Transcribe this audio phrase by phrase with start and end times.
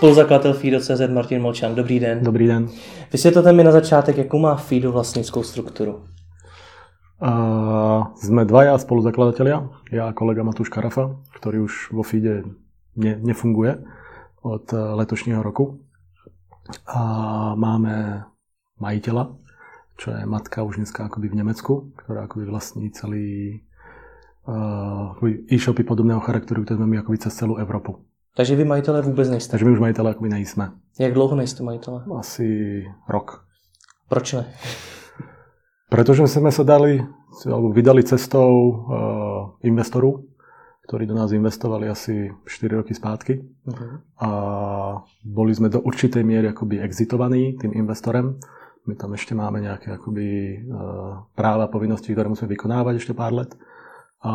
[0.00, 2.24] Spoluzakladatel FIDO.cz Martin Molčan, dobrý den.
[2.24, 2.68] Dobrý den.
[3.12, 6.00] Vysvětlete mi na začátek, jakou má FIDO vlastnickou strukturu.
[7.20, 12.48] Uh, sme dvaja spoluzakladatelia, ja a kolega Matúš Karafa, ktorý už vo FIDE
[12.96, 13.76] ne, nefunguje
[14.40, 15.84] od letošního roku.
[16.88, 18.24] A máme
[18.80, 19.36] majiteľa,
[20.00, 23.60] čo je matka už dneska akoby v Nemecku, ktorá akoby vlastní celý
[24.48, 25.12] uh,
[25.52, 28.00] e-shopy podobného charakteru, ktoré sme my akoby cez celú Európu.
[28.36, 29.50] Takže vy majitelé vůbec nejste?
[29.50, 30.72] Takže my už majitelé akoby nejsme.
[30.98, 32.04] Jak dlouho nejste majitelé?
[32.18, 33.44] Asi rok.
[34.08, 34.44] Proč ne?
[35.90, 37.02] Pretože sme sa dali,
[37.46, 38.78] alebo vydali cestou uh,
[39.66, 40.30] investoru,
[40.86, 43.32] ktorí do nás investovali asi 4 roky zpátky.
[43.42, 43.98] Uh-huh.
[44.22, 44.30] A
[45.26, 48.38] boli sme do určitej miery akoby exitovaní tým investorem.
[48.86, 50.26] My tam ešte máme nejaké akoby
[50.62, 53.50] uh, práva, povinnosti, ktoré musíme vykonávať ešte pár let.
[54.22, 54.32] A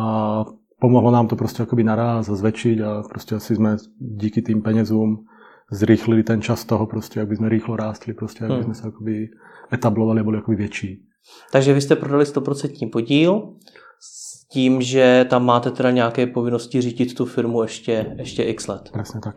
[0.80, 5.24] pomohlo nám to proste akoby naraz zväčšiť a proste asi sme díky tým peniazům
[5.72, 8.66] zrýchlili ten čas toho proste, aby sme rýchlo rástli, proste, aby hmm.
[8.70, 9.34] sme sa akoby
[9.72, 10.90] etablovali a boli akoby väčší.
[11.50, 13.58] Takže vy jste prodali 100% podíl
[14.00, 18.90] s tím, že tam máte teda nějaké povinnosti řídit tu firmu ještě, ještě x let.
[18.92, 19.34] Přesně tak.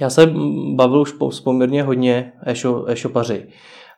[0.00, 0.26] Já se
[0.74, 1.14] bavil už
[1.44, 2.32] poměrně hodně
[2.88, 3.48] e-shopaři.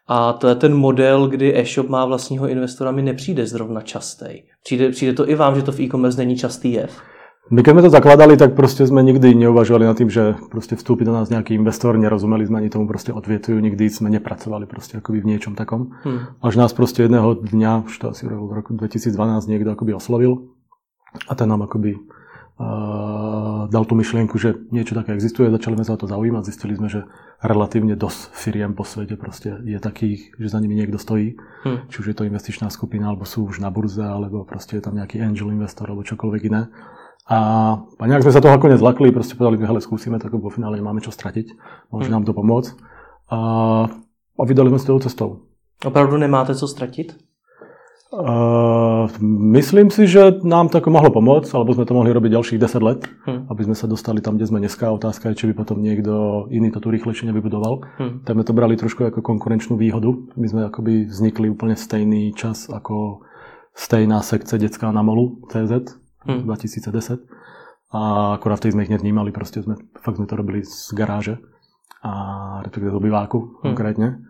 [0.09, 4.27] A to je ten model, kdy e-shop má vlastního investora, mi nepřijde zrovna častý.
[4.65, 7.03] Přijde, přijde to i vám, že to v e-commerce není častý jev?
[7.47, 11.07] My keď sme to zakladali, tak proste sme nikdy neuvažovali nad tým, že proste vstúpi
[11.07, 15.23] do nás nejaký investor, nerozumeli sme ani tomu proste odvietujú, nikdy sme nepracovali proste akoby
[15.23, 15.95] v niečom takom.
[16.03, 16.35] Hmm.
[16.43, 19.15] Až nás proste jedného dňa, už to asi v roku 2012
[19.47, 20.59] niekto akoby oslovil
[21.31, 21.95] a ten nám akoby
[23.69, 26.89] dal tú myšlienku, že niečo také existuje, začali sme sa o to zaujímať, zistili sme,
[26.89, 27.05] že
[27.45, 31.93] relatívne dosť firiem po svete proste je takých, že za nimi niekto stojí, hmm.
[31.93, 34.97] či už je to investičná skupina, alebo sú už na burze, alebo proste je tam
[34.97, 36.73] nejaký angel investor, alebo čokoľvek iné.
[37.29, 37.39] A,
[37.77, 40.81] a nejak sme sa toho ako nezlakli, proste povedali, že hele, skúsime, tak vo finále
[40.81, 41.53] nemáme čo stratiť,
[41.93, 42.15] môže mm.
[42.17, 42.73] nám to pomôcť.
[43.29, 43.39] A,
[44.33, 45.45] a vydali sme si tou cestou.
[45.85, 47.26] Opravdu nemáte co stratit?
[48.07, 49.11] Uh,
[49.51, 52.87] myslím si, že nám to ako mohlo pomôcť, alebo sme to mohli robiť ďalších 10
[52.87, 53.51] let, hmm.
[53.51, 54.95] aby sme sa dostali tam, kde sme dneska.
[54.95, 57.83] Otázka je, či by potom niekto iný to tu rýchlejšie nevybudoval.
[57.99, 58.23] Hmm.
[58.23, 60.15] Tak sme to brali trošku ako konkurenčnú výhodu.
[60.39, 63.27] My sme akoby vznikli úplne stejný čas ako
[63.75, 65.99] stejná sekce detská na molu CZ,
[66.31, 66.47] hmm.
[66.47, 67.27] 2010.
[67.91, 68.01] A
[68.39, 71.43] akorát vtedy sme ich nevnímali, proste sme, fakt sme to robili z garáže
[72.07, 72.13] a
[72.63, 73.51] respektíve z obyváku hmm.
[73.67, 74.26] konkrétne.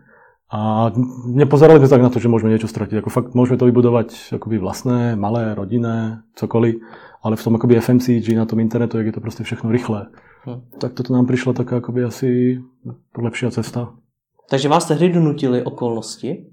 [0.47, 0.95] A
[1.27, 3.03] nepozerali sme sa tak na to, že môžeme niečo stratiť.
[3.03, 6.79] Ako fakt môžeme to vybudovať akoby vlastné, malé, rodinné, cokoliv,
[7.19, 10.07] ale v tom akoby FMCG na tom internetu, je to proste všechno rýchle.
[10.47, 10.63] Hmm.
[10.79, 12.29] Tak toto nám prišla taká akoby asi
[13.11, 13.91] lepšia cesta.
[14.47, 16.47] Takže vás tehdy donutili okolnosti?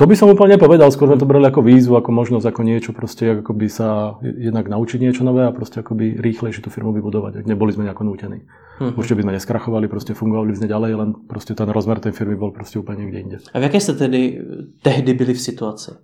[0.00, 2.90] To by som úplne nepovedal, skôr sme to brali ako výzvu, ako možnosť, ako niečo
[2.96, 7.44] proste, ako by sa jednak naučiť niečo nové a proste by rýchlejšie tú firmu vybudovať.
[7.44, 8.48] Neboli sme nejako nútení.
[8.82, 8.98] Uh-huh.
[8.98, 12.34] Určite by sme neskrachovali, proste fungovali by sme ďalej, len proste ten rozmer tej firmy
[12.34, 13.36] bol proste úplne niekde inde.
[13.54, 14.42] A v jaké ste tedy
[14.82, 15.94] tehdy byli v situácii?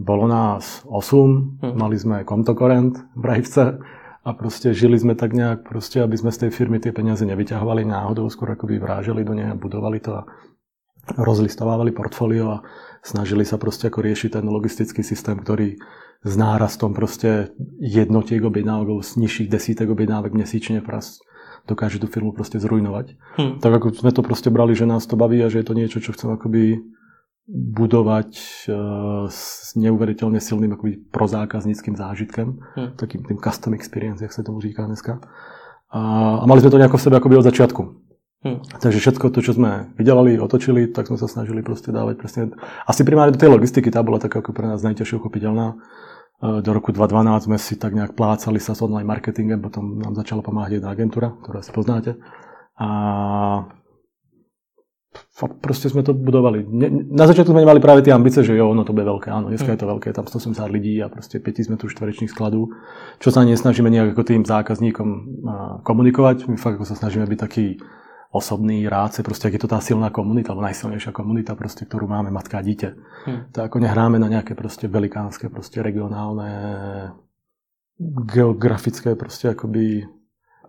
[0.00, 1.76] Bolo nás 8, uh-huh.
[1.76, 3.76] mali sme kontokorent v Brajvce
[4.24, 7.84] a proste žili sme tak nejak, proste, aby sme z tej firmy tie peniaze nevyťahovali
[7.84, 10.22] náhodou, skôr ako by vráželi do nej a budovali to a
[11.16, 12.62] rozlistovávali portfólio a
[13.00, 15.80] snažili sa proste ako riešiť ten logistický systém, ktorý
[16.24, 21.22] s nárastom proste jednotiek objednávok, z nižších desítek objednávek měsíčne pras
[21.66, 23.16] dokáže tú firmu proste zrujnovať.
[23.40, 23.58] Hmm.
[23.58, 25.98] Tak ako sme to proste brali, že nás to baví a že je to niečo,
[25.98, 26.84] čo chcem akoby
[27.48, 28.30] budovať
[28.68, 33.00] uh, s neuveriteľne silným akoby prozákazníckým zážitkem, hmm.
[33.00, 35.24] takým tým custom experience, jak sa tomu říká dneska.
[35.88, 36.00] A,
[36.40, 37.82] a mali sme to nejako v sebe akoby od začiatku.
[38.38, 38.62] Hmm.
[38.62, 42.42] Takže všetko to, čo sme vydelali, otočili, tak sme sa snažili proste dávať presne...
[42.86, 45.74] Asi primárne do tej logistiky, tá bola taká ako pre nás najťažšie uchopiteľná.
[46.38, 50.14] E, do roku 2012 sme si tak nejak plácali sa s online marketingem, potom nám
[50.14, 52.14] začala pomáhať jedna agentúra, ktorú asi poznáte.
[52.78, 52.88] A
[55.58, 56.62] proste sme to budovali.
[57.10, 59.74] Na začiatku sme nemali práve tie ambice, že jo, ono to bude veľké, áno, dneska
[59.74, 62.70] je to veľké, tam 180 ľudí a proste 5 sme tu štverečných skladov,
[63.18, 65.08] čo sa nesnažíme nejak ako tým zákazníkom
[65.82, 67.82] komunikovať, my fakt ako sa snažíme byť taký
[68.28, 72.28] osobný ráce, proste ak je to tá silná komunita, alebo najsilnejšia komunita, proste, ktorú máme
[72.28, 72.90] matka a dieťa.
[73.24, 73.40] Hmm.
[73.56, 76.52] Tak ako nehráme na nejaké proste velikánske, proste regionálne,
[78.28, 80.04] geografické proste akoby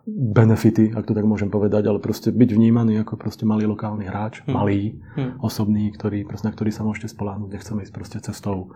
[0.10, 4.42] benefity, ak to tak môžem povedať, ale proste byť vnímaný ako proste malý lokálny hráč,
[4.42, 4.50] hmm.
[4.56, 5.44] malý, hmm.
[5.44, 8.72] osobný, ktorý, proste, na ktorý sa môžete spoláhnuť, nechceme ísť proste cestou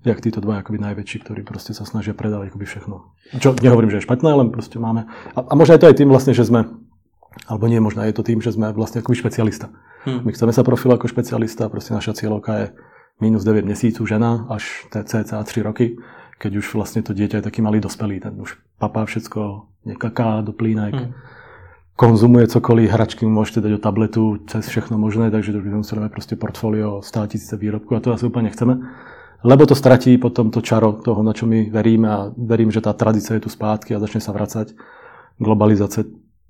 [0.00, 3.12] jak títo dva akoby najväčší, ktorí proste sa snažia predávať akoby všechno.
[3.36, 5.04] Čo nehovorím, že je špatné, len proste máme.
[5.36, 6.72] A, a možno aj to aj tým vlastne, že sme
[7.46, 9.70] alebo nie, možno je to tým, že sme vlastne ako špecialista.
[10.02, 10.26] Hmm.
[10.26, 12.66] My chceme sa profilovať ako špecialista, proste naša cieľovka je
[13.20, 15.96] minus 9 mesíců žena až cca 3 roky,
[16.40, 20.52] keď už vlastne to dieťa je taký malý dospelý, ten už papá všetko nekaká do
[20.56, 21.12] plínek, hmm.
[21.96, 26.36] konzumuje cokoliv, hračky mu môžete dať do tabletu, cez všechno možné, takže to musíme proste
[26.40, 28.80] portfólio 100 tisíce výrobkov a to asi úplne nechceme.
[29.40, 32.92] Lebo to stratí potom to čaro toho, na čo my veríme a verím, že tá
[32.92, 34.76] tradícia je tu spátky a začne sa vracať.
[35.40, 36.04] Globalizácia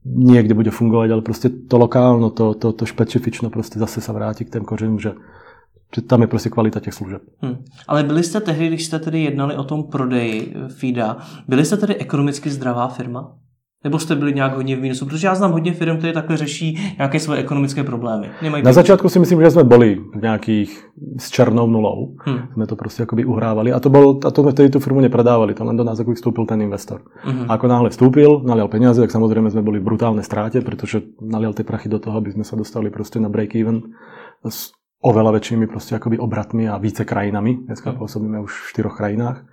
[0.05, 4.45] niekde bude fungovať, ale proste to lokálno, to, to, to špecifično proste zase sa vráti
[4.45, 5.13] k tým kořenům, že
[5.95, 7.23] že tam je prostě kvalita těch služeb.
[7.43, 7.65] Hmm.
[7.89, 11.17] Ale byli jste tehdy, když jste tedy jednali o tom prodeji FIDA,
[11.49, 13.33] byli jste tedy ekonomicky zdravá firma?
[13.85, 15.07] Nebo jste byli nějak hodně v mínusu?
[15.07, 18.29] Protože já znám hodně firm, které takhle řeší nějaké svoje ekonomické problémy.
[18.43, 20.85] Nemají Na začátku si myslím, že jsme byli v nějakých
[21.19, 22.15] s černou nulou.
[22.19, 22.39] Hmm.
[22.53, 23.73] Jsme to prostě jakoby uhrávali.
[23.73, 25.55] A to, bol, a to vtedy tu firmu nepredávali.
[25.55, 27.01] To len do nás jako vstoupil ten investor.
[27.23, 27.45] Hmm.
[27.49, 31.57] A ako náhle vstúpil, nalial peniaze, tak samozrejme sme boli v brutálnej stráte, pretože nalial
[31.57, 33.81] tie prachy do toho, aby sme sa dostali prostě na break-even
[34.45, 37.57] s oveľa väčšími prostě akoby obratmi a více krajinami.
[37.65, 37.99] Dneska hmm.
[37.99, 39.45] pôsobíme už v štyroch krajinách.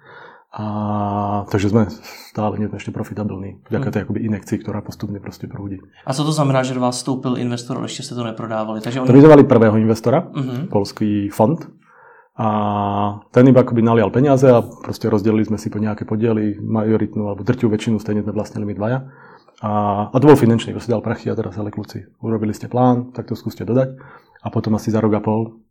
[0.53, 1.85] A, takže jsme
[2.31, 3.67] stále ešte profitabilní.
[3.69, 3.94] Vďaka hmm.
[3.94, 5.77] tej akoby inekcii, ktorá postupne prostě proudí.
[6.05, 8.81] A co to znamená, že do vás vstoupil investor, ale ešte ste to neprodávali?
[8.81, 9.07] Takže oni...
[9.11, 10.67] To prvého investora, uh-huh.
[10.71, 11.59] polský fond.
[12.38, 12.47] A
[13.31, 17.43] ten iba akoby nalial peniaze a prostě rozdelili sme si po nejaké podiely, majoritnú alebo
[17.43, 19.09] drtivú väčšinu stejne sme vlastnili my dvaja.
[19.65, 19.69] A,
[20.13, 23.09] a to bol finančný, kto si dal prachy a teraz ale kluci, urobili ste plán,
[23.09, 23.97] tak to skúste dodať.
[24.45, 25.65] A potom asi za rok a pol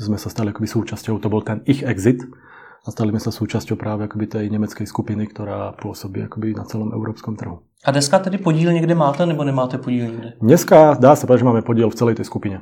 [0.00, 2.24] sme sa stali akoby súčasťou, to bol ten ich exit,
[2.82, 6.90] a stali sme sa súčasťou práve akoby tej nemeckej skupiny, ktorá pôsobí akoby na celom
[6.90, 7.62] európskom trhu.
[7.84, 10.32] A dneska tedy podíl někde máte nebo nemáte podíl někde?
[10.40, 12.60] Dneska dá sa povedať, že máme podiel v celej tej skupine.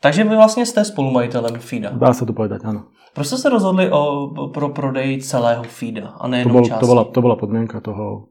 [0.00, 1.90] Takže vy vlastně jste spolumajitelem FIDA.
[1.90, 2.94] Dá sa to povedať, áno.
[3.14, 6.80] Proč jste se rozhodli o, pro prodej celého FIDA a ne to, bol, části?
[6.80, 8.30] to, bola, to bola podmienka toho,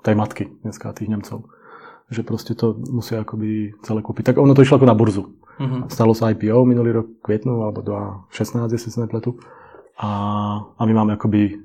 [0.00, 1.44] tej matky dneska, tých Nemcov.
[2.08, 4.32] Že proste to musia akoby celé kúpiť.
[4.32, 5.28] Tak ono to išlo ako na burzu.
[5.60, 5.84] Uh-huh.
[5.92, 7.84] Stalo sa IPO minulý rok kvietnu alebo
[8.32, 9.36] 2016, jestli sa nepletu.
[9.98, 10.10] A,
[10.78, 11.58] a my máme akoby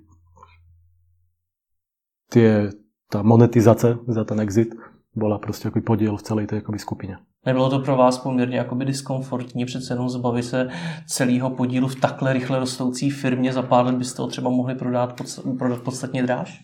[2.29, 2.73] tie,
[3.09, 4.73] tá monetizace za ten exit
[5.15, 7.17] bola prostě jako podiel v celé té jakoby skupině.
[7.45, 10.69] Nebylo to pro vás poměrně jakoby diskomfortní přece jenom zbavit se
[11.07, 15.21] celého podílu v takhle rychle rostoucí firmě, za pár let byste ho třeba mohli prodat,
[15.57, 16.63] prodat podstatně dráž?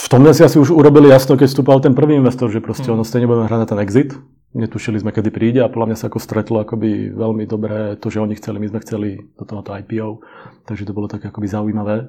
[0.00, 2.92] V tomhle si asi už urobili jasno, keď vstúpal ten prvý investor, že prostě hmm.
[2.92, 4.14] ono stejně budeme hrať na ten exit,
[4.54, 8.22] netušili sme, kedy príde a podľa mňa sa ako stretlo akoby veľmi dobré to, že
[8.22, 10.22] oni chceli, my sme chceli do tohoto IPO,
[10.64, 12.08] takže to bolo tak akoby zaujímavé.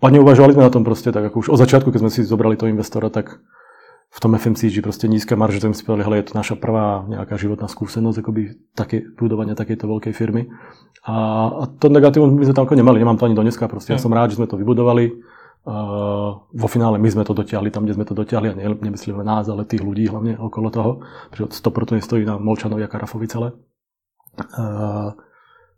[0.00, 2.56] A neuvažovali sme na tom proste tak ako už od začiatku, keď sme si zobrali
[2.56, 3.40] toho investora, tak
[4.10, 7.38] v tom FMCG proste nízka marže, tak si povedali, hele, je to naša prvá nejaká
[7.38, 8.42] životná skúsenosť akoby
[8.74, 10.50] také, budovania takejto veľkej firmy.
[11.06, 11.14] A,
[11.46, 14.02] a to negatívum my sme tam ako nemali, nemám to ani do dneska, proste ja
[14.02, 15.14] som rád, že sme to vybudovali,
[16.50, 19.44] vo finále my sme to dotiahli tam, kde sme to dotiahli a ne, nemyslíme nás,
[19.44, 20.92] ale tých ľudí hlavne okolo toho,
[21.28, 23.52] pretože 100% stojí na Molčanovi a Karafovi celé.
[24.56, 25.12] Uh,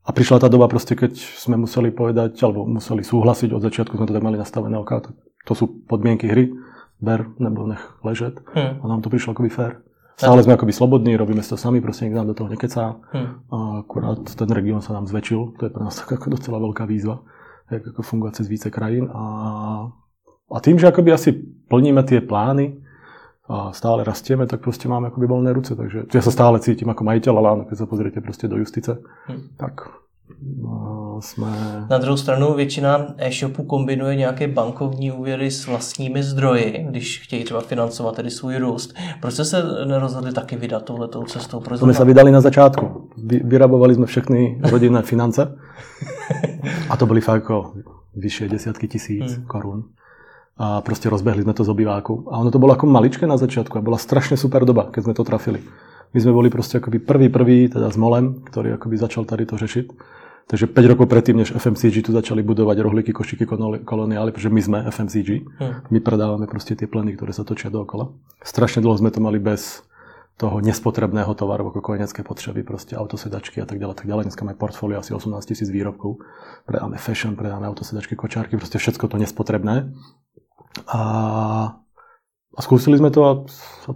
[0.03, 4.07] a prišla tá doba proste, keď sme museli povedať, alebo museli súhlasiť, od začiatku sme
[4.07, 5.03] to tak mali nastavené, ok,
[5.43, 6.55] to sú podmienky hry,
[7.03, 8.39] ber, nebo nech ležet.
[8.55, 8.79] Hmm.
[8.79, 9.83] A nám to prišlo akoby fér.
[10.15, 13.03] Stále sme akoby slobodní, robíme to sami, proste nikto nám do toho nekecá.
[13.11, 13.43] Hmm.
[13.83, 17.27] Akurát ten región sa nám zväčšil, to je pre nás tak ako docela veľká výzva
[17.73, 19.09] jak ako fungovať cez více krajín.
[19.15, 19.25] A,
[20.53, 21.33] a tým, že akoby asi
[21.69, 22.77] plníme tie plány
[23.49, 25.77] a stále rastieme, tak prostě máme akoby voľné ruce.
[25.77, 29.43] Takže ja sa stále cítim ako majiteľ, ale keď sa pozriete prostě do justice, hmm.
[29.57, 29.81] tak
[30.63, 31.47] no, jsme...
[31.91, 37.61] Na druhou stranu většina e-shopů kombinuje nějaké bankovní úvěry s vlastními zdroji, když chtějí třeba
[37.61, 38.95] financovat tedy svůj růst.
[39.21, 41.61] Proč jste se nerozhodli taky vydat touhletou cestou?
[41.61, 43.11] Proč jsme se vydali na začátku.
[43.45, 45.59] Vyrabovali jsme všechny rodinné finance
[46.89, 47.75] a to byly fakt jako
[48.17, 49.47] vyššie desiatky tisíc hmm.
[49.47, 49.85] korun.
[50.57, 52.29] A prostě rozbehli jsme to z obýváku.
[52.31, 55.15] A ono to bylo jako maličké na začátku a byla strašně super doba, keď jsme
[55.15, 55.61] to trafili.
[56.13, 59.57] My sme boli proste akoby prvý, prvý, teda s Molem, ktorý akoby začal tady to
[59.57, 59.87] řešiť.
[60.47, 63.49] Takže 5 rokov predtým, než FMCG tu začali budovať rohlíky, košiky,
[63.85, 65.29] koloniály, pretože my sme FMCG.
[65.57, 65.75] Hmm.
[65.89, 68.13] My predávame proste tie pleny, ktoré sa točia dookola.
[68.45, 69.81] Strašne dlho sme to mali bez
[70.41, 74.33] toho nespotrebného tovaru, ako kojenecké potreby, proste autosedačky a tak ďalej, tak ďalej.
[74.33, 76.19] Dneska máme portfólio asi 18 tisíc výrobkov.
[76.65, 79.93] Predáme fashion, predáme autosedačky, kočárky, proste všetko to nespotrebné.
[80.89, 81.03] A,
[82.57, 83.33] a skúsili sme to a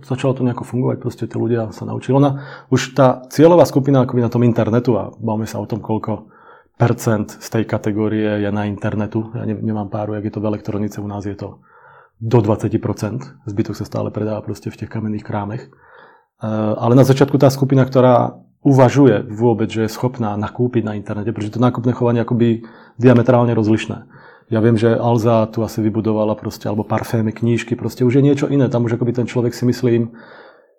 [0.05, 2.15] začalo to nejako fungovať, proste tí ľudia sa naučili.
[2.21, 6.31] Ona, už tá cieľová skupina akoby na tom internetu a bavíme sa o tom, koľko
[6.77, 9.33] percent z tej kategórie je na internetu.
[9.33, 11.65] Ja nemám páru, jak je to v elektronice, u nás je to
[12.21, 12.71] do 20%.
[13.49, 15.69] Zbytok sa stále predáva proste v tých kamenných krámech.
[16.37, 21.33] Eh, ale na začiatku tá skupina, ktorá uvažuje vôbec, že je schopná nakúpiť na internete,
[21.33, 22.67] pretože to nákupné chovanie akoby
[23.01, 24.05] diametrálne rozlišné.
[24.53, 28.47] Ja viem, že Alza tu asi vybudovala proste, alebo parfémy, knížky, proste už je niečo
[28.47, 28.69] iné.
[28.69, 30.13] Tam už akoby ten človek si myslím,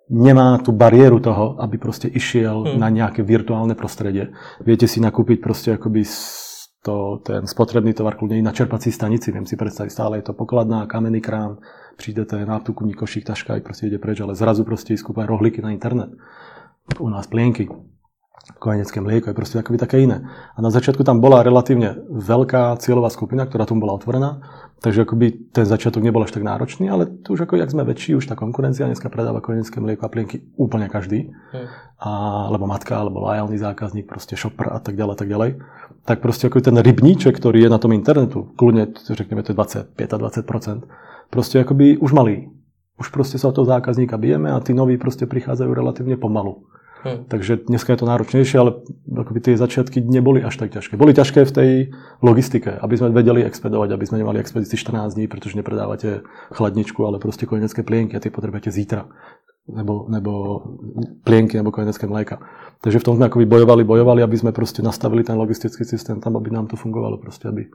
[0.08, 2.78] nemá tú bariéru toho, aby proste išiel hmm.
[2.80, 4.32] na nejaké virtuálne prostredie.
[4.64, 6.06] Viete si nakúpiť proste akoby
[6.82, 9.34] to, ten spotrebný tovar kľudne i na čerpací stanici.
[9.34, 11.58] Viem si predstaviť, stále je to pokladná, kamenný krám,
[11.98, 15.58] prídete na náptuku, košík, taška aj proste ide preč, ale zrazu proste ísť kúpať rohlíky
[15.58, 16.14] na internet.
[16.96, 17.68] U nás plienky,
[18.56, 20.24] kojenecké mlieko je proste akoby také iné.
[20.56, 24.40] A na začiatku tam bola relatívne veľká cieľová skupina, ktorá tu bola otvorená,
[24.80, 28.16] takže akoby ten začiatok nebol až tak náročný, ale tu už ako jak sme väčší,
[28.16, 31.28] už tá konkurencia dneska predáva kojenecké mlieko a plienky úplne každý.
[31.52, 31.68] Hmm.
[31.98, 32.10] A,
[32.48, 35.50] alebo matka, alebo lojálny zákazník, proste shopper a tak ďalej, tak ďalej.
[36.08, 39.56] Tak proste ako ten rybníček, ktorý je na tom internetu, kľudne, řekneme, to je
[39.92, 40.88] 25-20%,
[41.28, 42.48] proste akoby už malý.
[42.96, 46.64] Už proste sa o toho zákazníka bijeme a tí noví proste prichádzajú relatívne pomalu.
[46.98, 47.30] Hmm.
[47.30, 50.98] Takže dneska je to náročnejšie, ale akoby tie začiatky neboli až tak ťažké.
[50.98, 51.70] Boli ťažké v tej
[52.24, 57.22] logistike, aby sme vedeli expedovať, aby sme nemali expedícii 14 dní, pretože nepredávate chladničku, ale
[57.22, 59.06] proste kojenecké plienky a tie potrebujete zítra.
[59.68, 60.32] Nebo, nebo
[61.28, 62.40] plienky, nebo kojenecké mlieka.
[62.80, 66.40] Takže v tom sme akoby bojovali, bojovali, aby sme proste nastavili ten logistický systém tam,
[66.40, 67.68] aby nám to fungovalo, proste, aby,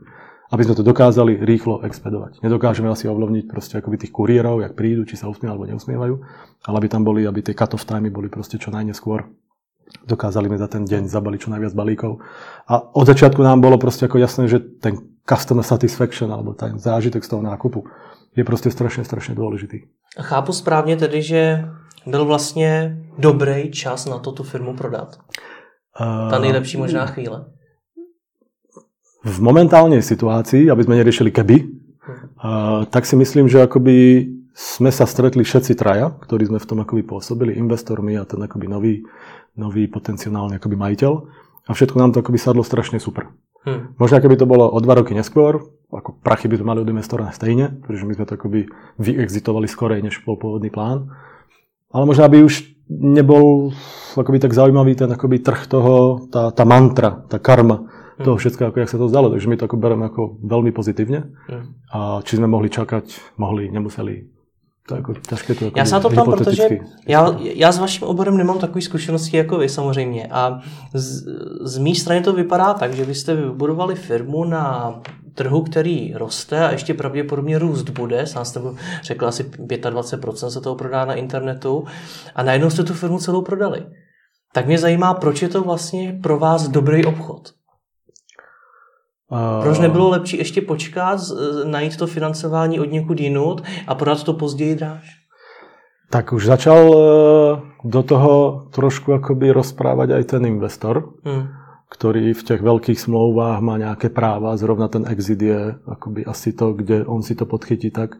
[0.50, 2.42] aby sme to dokázali rýchlo expedovať.
[2.42, 6.14] Nedokážeme asi ovlivniť proste akoby tých kuriérov, jak prídu, či sa usmievajú alebo neusmievajú,
[6.66, 9.30] ale aby tam boli, aby tie cut-off time boli proste čo najneskôr.
[10.02, 12.18] Dokázali sme za ten deň zabaliť čo najviac balíkov.
[12.66, 17.22] A od začiatku nám bolo proste ako jasné, že ten customer satisfaction, alebo ten zážitek
[17.22, 17.86] z toho nákupu
[18.34, 19.86] je proste strašne, strašne dôležitý.
[20.18, 21.70] Chápu správně tedy, že
[22.06, 25.18] byl vlastně dobrý čas na to tu firmu prodat?
[26.30, 27.44] Ta nejlepší možná chvíle.
[29.24, 35.08] V momentálnej situácii, aby sme neriešili keby, uh, tak si myslím, že akoby sme sa
[35.08, 38.94] stretli všetci traja, ktorí sme v tom akoby pôsobili, investormi a ten akoby nový,
[39.56, 41.12] nový potenciálny akoby majiteľ.
[41.64, 43.32] A všetko nám to akoby sadlo strašne super.
[43.64, 43.96] Hmm.
[43.96, 45.56] Možno keby to bolo o dva roky neskôr,
[45.88, 48.60] ako prachy by sme mali od investora stejne, pretože my sme to akoby
[49.00, 51.08] vyexitovali skorej, než bol pôvodný plán.
[51.94, 53.70] Ale možno by už nebol
[54.18, 57.86] akoby tak zaujímavý ten akoby trh toho, tá, tá mantra, tá karma
[58.22, 59.30] toho všetko, ako jak sa to zdalo.
[59.30, 61.34] Takže my to ako bereme ako veľmi pozitívne.
[61.90, 64.30] A či sme mohli čakať, mohli, nemuseli.
[64.88, 66.68] To jako ťažké to jako Já se na to ptám, protože
[67.08, 70.28] já, já s vaším oborem nemám takové zkušenosti jako vy samozřejmě.
[70.30, 70.60] A
[70.94, 71.24] z,
[71.60, 74.94] z mé strany to vypadá tak, že vy jste vybudovali firmu na
[75.34, 78.26] trhu, který roste a ještě pravděpodobně růst bude.
[78.26, 78.60] Sám jste
[79.02, 81.84] řekl, asi 25% se toho prodá na internetu
[82.34, 83.86] a najednou jste tu firmu celou prodali.
[84.52, 87.52] Tak mě zajímá, proč je to vlastně pro vás dobrý obchod?
[89.62, 91.20] Proč nebylo lepší ještě počkat,
[91.64, 95.24] najít to financování od někud jinut a prodat to později dráž?
[96.10, 96.98] Tak už začal e,
[97.84, 101.63] do toho trošku akoby rozprávať aj ten investor, hmm.
[101.94, 104.58] Ktorý v těch veľkých smlouvách má nejaké práva.
[104.58, 108.18] Zrovna ten exit je akoby asi to, kde on si to podchytí tak,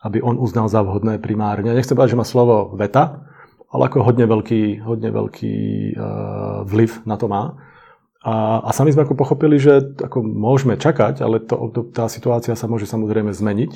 [0.00, 1.76] aby on uznal za vhodné primárne.
[1.76, 3.28] Nechcem povedať, že má slovo veta,
[3.68, 5.56] ale ako hodne veľký, hodne veľký
[5.92, 7.60] uh, vliv na to má.
[8.24, 12.56] A, a sami sme ako pochopili, že ako môžeme čakať, ale to, to, tá situácia
[12.56, 13.72] sa môže samozrejme zmeniť.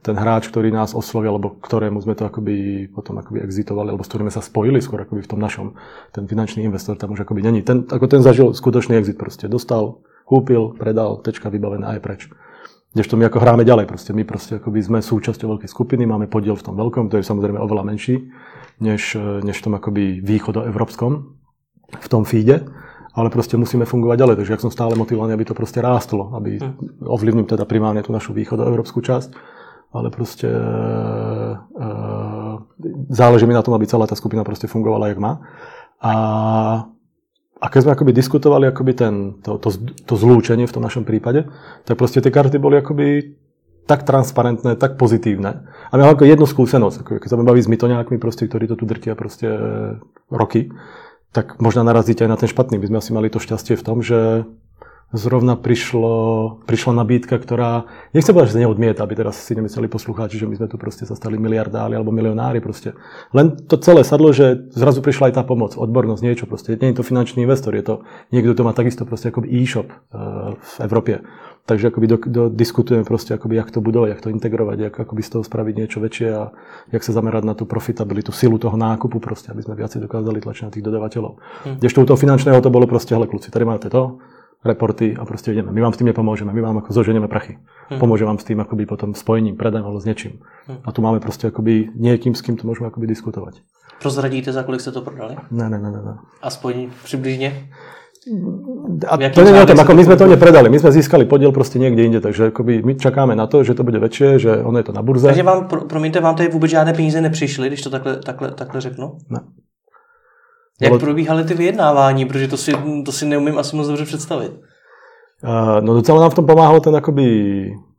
[0.00, 4.08] Ten hráč, ktorý nás oslovil, alebo ktorému sme to akoby potom akoby exitovali, alebo s
[4.08, 5.76] ktorými sa spojili skôr akoby v tom našom,
[6.16, 7.60] ten finančný investor tam už akoby není.
[7.60, 9.44] Ten, ako ten zažil skutočný exit proste.
[9.44, 12.20] Dostal, kúpil, predal, tečka vybavené aj preč.
[12.96, 16.58] Kdežto my ako hráme ďalej, proste my proste akoby sme súčasťou veľkej skupiny, máme podiel
[16.58, 18.18] v tom veľkom, to je samozrejme oveľa menší,
[18.82, 19.14] než,
[19.46, 21.12] než v tom akoby východoevropskom,
[21.92, 22.66] v tom feede
[23.10, 24.36] ale proste musíme fungovať ďalej.
[24.42, 27.02] Takže ja som stále motivovaný, aby to proste rástlo, aby hm.
[27.10, 29.30] ovlivním teda primárne tú našu východoeurópsku časť,
[29.90, 30.60] ale proste e,
[33.10, 35.42] záleží mi na tom, aby celá tá skupina proste fungovala, jak má.
[35.98, 36.14] A,
[37.58, 39.74] a keď sme akoby diskutovali akoby ten, to, to,
[40.06, 41.50] to zlúčenie v tom našom prípade,
[41.84, 43.34] tak proste tie karty boli akoby
[43.90, 45.66] tak transparentné, tak pozitívne.
[45.90, 48.78] A my máme ako jednu skúsenosť, ako keď sa baví s mytoňákmi, proste, ktorí to
[48.78, 49.50] tu drtia proste
[50.30, 50.70] roky,
[51.34, 52.78] tak možno narazíte aj na ten špatný.
[52.78, 54.46] My sme asi mali to šťastie v tom, že
[55.10, 56.14] zrovna prišlo,
[56.70, 60.54] prišla nabídka, ktorá, nechcem povedať, že sa neodmieta, aby teraz si nemysleli poslucháči, že my
[60.54, 62.94] sme tu proste sa stali miliardári alebo milionári proste.
[63.34, 66.78] Len to celé sadlo, že zrazu prišla aj tá pomoc, odbornosť, niečo proste.
[66.78, 67.94] Nie je to finančný investor, je to
[68.30, 71.12] niekto, kto má takisto proste ako e-shop uh, v Európe.
[71.66, 75.22] Takže akoby do, do, diskutujeme proste, akoby, jak to budovať, jak to integrovať, jak akoby
[75.22, 76.50] z toho spraviť niečo väčšie a
[76.90, 80.64] jak sa zamerať na tú profitabilitu, silu toho nákupu proste, aby sme viacej dokázali tlačiť
[80.66, 81.32] na tých dodavateľov.
[81.38, 81.76] Hm.
[81.78, 84.18] Kdežto u toho finančného to bolo proste, hele kluci, tady máte to,
[84.64, 85.72] reporty a proste ideme.
[85.72, 87.56] My vám s tým nepomôžeme, my vám ako zoženieme prachy.
[87.88, 87.96] Hm.
[87.96, 90.44] Pomôže vám s tým akoby potom spojením, predajem alebo s niečím.
[90.68, 90.84] Hm.
[90.84, 93.64] A tu máme proste akoby niekým, s kým to môžeme akoby diskutovať.
[94.00, 95.36] Prozradíte, za kolik ste to prodali?
[95.52, 96.14] Ne, ne, ne, ne.
[96.40, 97.68] Aspoň približne?
[99.08, 101.80] A to nie o tom, ako my sme to nepredali, my sme získali podiel proste
[101.80, 104.84] niekde inde, takže akoby my čakáme na to, že to bude väčšie, že ono je
[104.84, 105.24] to na burze.
[105.24, 108.80] Takže vám, pro, promiňte, vám tady vůbec žádné peníze nepřišly, když to takhle, takhle, takhle
[108.80, 109.16] řeknu?
[109.30, 109.40] Ne.
[110.80, 112.72] Jak probíhaly ty vyjednávání, protože to si,
[113.04, 114.52] to si neumím asi moc dobře představit.
[115.44, 117.26] Uh, no docela nám v tom pomáhal ten akoby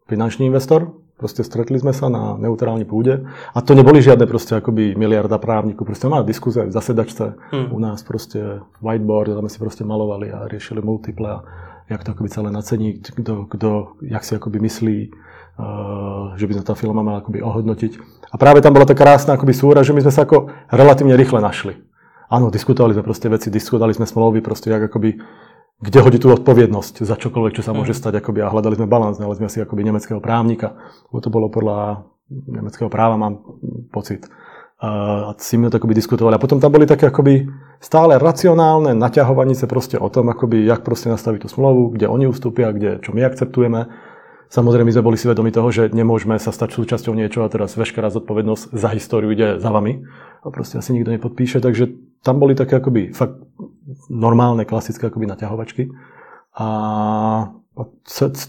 [0.08, 3.22] finančný investor, Proste stretli sme sa na neutrálnej pôde
[3.54, 5.86] a to neboli žiadne proste akoby miliarda právnikov.
[5.86, 7.70] Proste máme diskuze v zasedačce hmm.
[7.70, 11.46] u nás proste whiteboard, tam si proste malovali a riešili multiple a
[11.94, 16.66] jak to akoby celé nacení, kto, kto jak si akoby myslí, uh, že by sme
[16.66, 18.02] tá filma mala akoby ohodnotiť.
[18.34, 21.38] A práve tam bola tá krásna akoby súra, že my sme sa ako relatívne rýchle
[21.38, 21.78] našli.
[22.32, 25.20] Áno, diskutovali sme proste veci, diskutovali sme smlouvy, proste jak akoby
[25.82, 28.00] kde hodí tú odpovednosť za čokoľvek, čo sa môže mhm.
[28.00, 28.14] stať.
[28.22, 30.78] Akoby, a hľadali sme balans, ale sme si akoby nemeckého právnika.
[31.10, 33.42] To bolo podľa nemeckého práva, mám
[33.90, 34.30] pocit.
[34.82, 36.38] A s nimi to akoby diskutovali.
[36.38, 37.46] A potom tam boli také akoby
[37.78, 42.74] stále racionálne naťahovanice proste o tom, akoby, jak proste nastaviť tú smlouvu, kde oni ustúpia,
[42.74, 43.90] kde, čo my akceptujeme.
[44.52, 48.12] Samozrejme, sme boli si vedomi toho, že nemôžeme sa stať súčasťou niečoho a teraz veškerá
[48.12, 50.04] zodpovednosť za históriu ide za vami.
[50.44, 51.88] A proste asi nikto nepodpíše, takže
[52.20, 53.40] tam boli také akoby fakt
[54.12, 55.96] normálne, klasické akoby naťahovačky.
[56.60, 56.68] A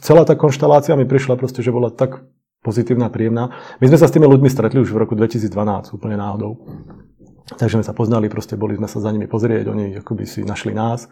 [0.02, 2.26] celá tá konštalácia mi prišla proste, že bola tak
[2.66, 3.54] pozitívna, príjemná.
[3.78, 5.54] My sme sa s tými ľuďmi stretli už v roku 2012,
[5.94, 6.66] úplne náhodou.
[7.62, 10.74] Takže sme sa poznali, proste boli sme sa za nimi pozrieť, oni akoby si našli
[10.74, 11.06] nás.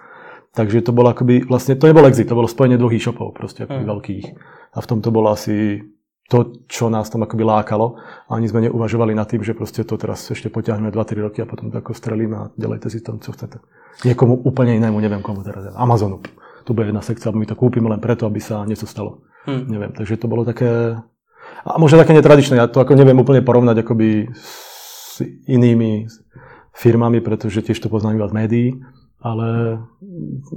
[0.51, 3.87] Takže to bolo akoby, vlastne to nebol exit, to bolo spojenie dvoch e-shopov, proste akoby
[3.87, 3.91] mm.
[3.95, 4.27] veľkých.
[4.75, 5.79] A v tom to bolo asi
[6.27, 7.99] to, čo nás tam akoby lákalo.
[8.27, 11.47] A ani sme neuvažovali nad tým, že proste to teraz ešte potiahneme 2-3 roky a
[11.47, 13.63] potom to ako strelíme a delejte si tam, čo chcete.
[14.07, 15.71] Niekomu úplne inému, neviem komu teraz.
[15.75, 16.23] Amazonu.
[16.67, 19.27] Tu bude jedna sekcia, my to kúpime len preto, aby sa niečo stalo.
[19.47, 19.67] Hmm.
[19.71, 20.99] Neviem, takže to bolo také...
[21.67, 25.19] A možno také netradičné, ja to ako neviem úplne porovnať akoby s
[25.51, 26.07] inými
[26.75, 28.69] firmami, pretože tiež to poznám iba z médií
[29.23, 29.79] ale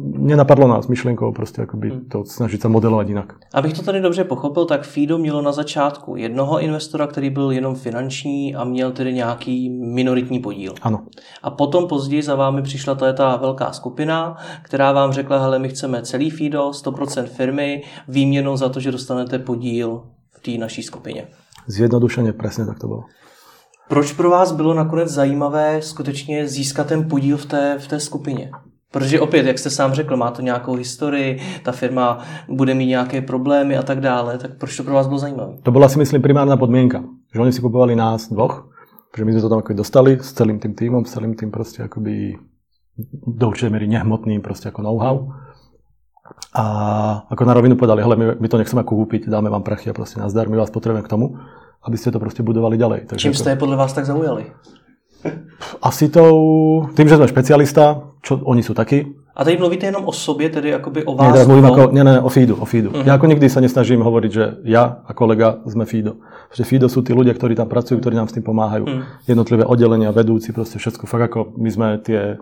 [0.03, 2.05] nenapadlo nás myšlenkou prostě jakoby hmm.
[2.05, 3.33] to snažit se modelovat jinak.
[3.53, 7.75] Abych to tady dobře pochopil, tak Fido mělo na začátku jednoho investora, který byl jenom
[7.75, 10.73] finanční a měl tedy nějaký minoritní podíl.
[10.81, 11.05] Ano.
[11.43, 15.69] A potom později za vámi přišla ta, ta velká skupina, která vám řekla, hele, my
[15.69, 21.27] chceme celý Fido, 100% firmy, výměnou za to, že dostanete podíl v té naší skupině.
[21.67, 23.03] Zjednodušeně, přesně tak to bylo.
[23.89, 28.51] Proč pro vás bylo nakonec zajímavé skutečně získat ten podíl v té, v té skupině?
[28.91, 33.21] Protože opět, jak jste sám řekl, má to nějakou historii, ta firma bude mít nějaké
[33.21, 35.53] problémy a tak dále, tak proč to pro vás bylo zajímavé?
[35.63, 37.03] To byla si myslím primárna podmienka,
[37.33, 38.69] že oni si kupovali nás dvoch,
[39.17, 41.85] že my sme to tam ako dostali s celým tým týmom, s celým tým proste
[41.85, 42.37] akoby
[43.25, 45.33] do určitej miery nehmotným proste ako know-how.
[46.53, 46.65] A
[47.29, 50.21] ako na rovinu povedali, hele, my, my to nechceme kúpiť, dáme vám prachy a proste
[50.21, 51.37] nazdar, my vás potrebujeme k tomu
[51.83, 52.99] aby ste to proste budovali ďalej.
[53.11, 54.51] Takže Čím ste je podľa vás tak zaujali?
[55.79, 56.23] Asi to,
[56.95, 59.23] tým, že sme špecialista, čo oni sú takí.
[59.35, 61.33] A tady mluvíte jenom o sobě, tedy jakoby o vás?
[61.35, 62.89] Nie, mluvím ako, nie, nie, o feedu, o feedu.
[62.89, 63.07] Uh-huh.
[63.07, 66.21] Ja ako nikdy sa nesnažím hovoriť, že ja a kolega sme feedo.
[66.53, 68.85] Že feedo sú tí ľudia, ktorí tam pracujú, ktorí nám s tým pomáhajú.
[68.85, 69.01] Uh-huh.
[69.25, 71.09] Jednotlivé oddelenia, vedúci, proste všetko.
[71.09, 72.37] Fakt ako my sme tie,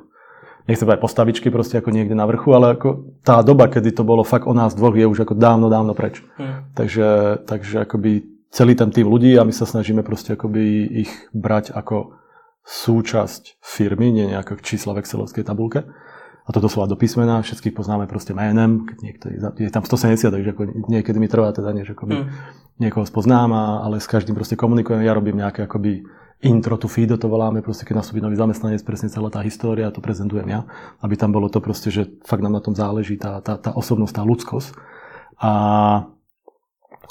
[0.67, 4.27] nechcem povedať postavičky proste ako niekde na vrchu, ale ako tá doba, kedy to bolo
[4.27, 6.19] fakt o nás dvoch, je už ako dávno, dávno preč.
[6.19, 6.67] Uh-huh.
[6.75, 11.71] Takže, takže akoby celý ten tým ľudí a my sa snažíme proste akoby ich brať
[11.71, 12.19] ako
[12.67, 15.87] súčasť firmy, nie nejaké čísla v Excelovskej tabulke.
[16.41, 20.49] A toto slova do písmena, všetkých poznáme proste menem, keď niektorý, je tam 170, takže
[20.51, 22.27] ako niekedy mi trvá teda, než akoby mm.
[22.81, 26.01] niekoho spoznám, ale s každým proste komunikujem, ja robím nejaké akoby
[26.41, 30.01] intro to feed, to voláme, proste keď nastúpi nový zamestnanec, presne celá tá história, to
[30.01, 30.65] prezentujem ja,
[31.05, 34.13] aby tam bolo to proste, že fakt nám na tom záleží, tá, tá, tá osobnosť,
[34.17, 34.69] tá ľudskosť.
[35.37, 35.51] A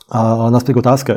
[0.08, 1.12] a naspäť k otázke.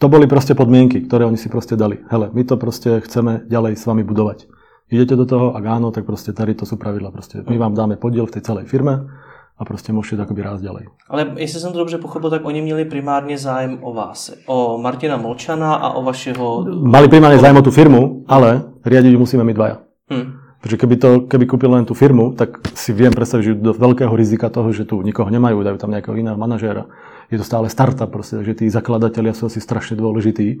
[0.00, 2.00] To boli proste podmienky, ktoré oni si proste dali.
[2.08, 4.48] Hele, my to proste chceme ďalej s vami budovať.
[4.88, 7.12] Idete do toho, ak áno, tak proste tady to sú pravidla.
[7.12, 9.06] Proste my vám dáme podiel v tej celej firme
[9.54, 10.84] a proste môžete akoby rásť ďalej.
[11.12, 14.32] Ale jestli som to dobře pochopil, tak oni měli primárne zájem o vás.
[14.48, 16.64] O Martina Molčana a o vašeho...
[16.80, 19.84] Mali primárne zájem o tú firmu, ale riadiť musíme my dvaja.
[20.08, 20.39] Hmm.
[20.60, 24.12] Pretože keby, to, keby kúpil len tú firmu, tak si viem predstaviť, že do veľkého
[24.12, 26.84] rizika toho, že tu nikoho nemajú, dajú tam nejakého iného manažéra.
[27.32, 30.60] Je to stále startup, proste, že tí zakladatelia sú asi strašne dôležití,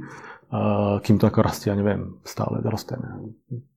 [1.04, 2.96] kým to ako rastie, ja neviem, stále rastie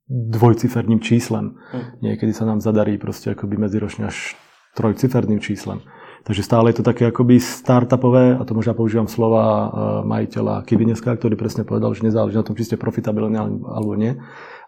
[0.08, 1.60] dvojciferným číslem.
[1.72, 1.84] Hm.
[2.00, 4.32] Niekedy sa nám zadarí proste akoby medziročne až
[4.76, 5.84] trojciferným číslem.
[6.24, 9.68] Takže stále je to také akoby startupové, a to možno používam slova
[10.08, 14.16] majiteľa Kivineska, ktorý presne povedal, že nezáleží na tom, či ste profitabilní alebo nie,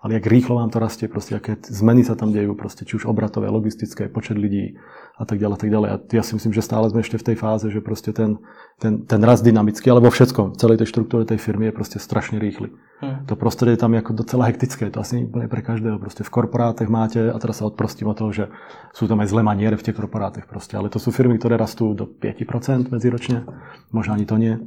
[0.03, 3.09] ale jak rýchlo vám to rastie, proste aké zmeny sa tam dejú, proste či už
[3.09, 4.77] obratové, logistické, počet ľudí
[5.17, 5.89] a tak ďalej, tak ďalej.
[5.89, 8.37] A ja si myslím, že stále sme ešte v tej fáze, že proste ten,
[8.77, 11.99] ten, ten rast dynamický, ale vo všetkom, v celej tej štruktúre tej firmy je proste
[11.99, 12.69] strašne rýchly.
[13.01, 13.25] Hmm.
[13.29, 15.97] To prostredie je tam ako docela hektické, to asi úplne pre každého.
[15.97, 18.45] Proste v korporátech máte, a teraz sa odprostím od toho, že
[18.93, 21.97] sú tam aj zlé maniere v tých korporátech proste, ale to sú firmy, ktoré rastú
[21.97, 23.49] do 5% medziročne,
[23.93, 24.61] možno ani to nie.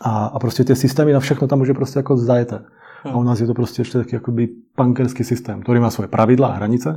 [0.00, 2.64] A, a proste tie systémy na všechno tam už je proste ako zajeté.
[3.04, 6.56] A u nás je to proste ešte taký akoby punkerský systém, ktorý má svoje pravidlá
[6.56, 6.96] a hranice,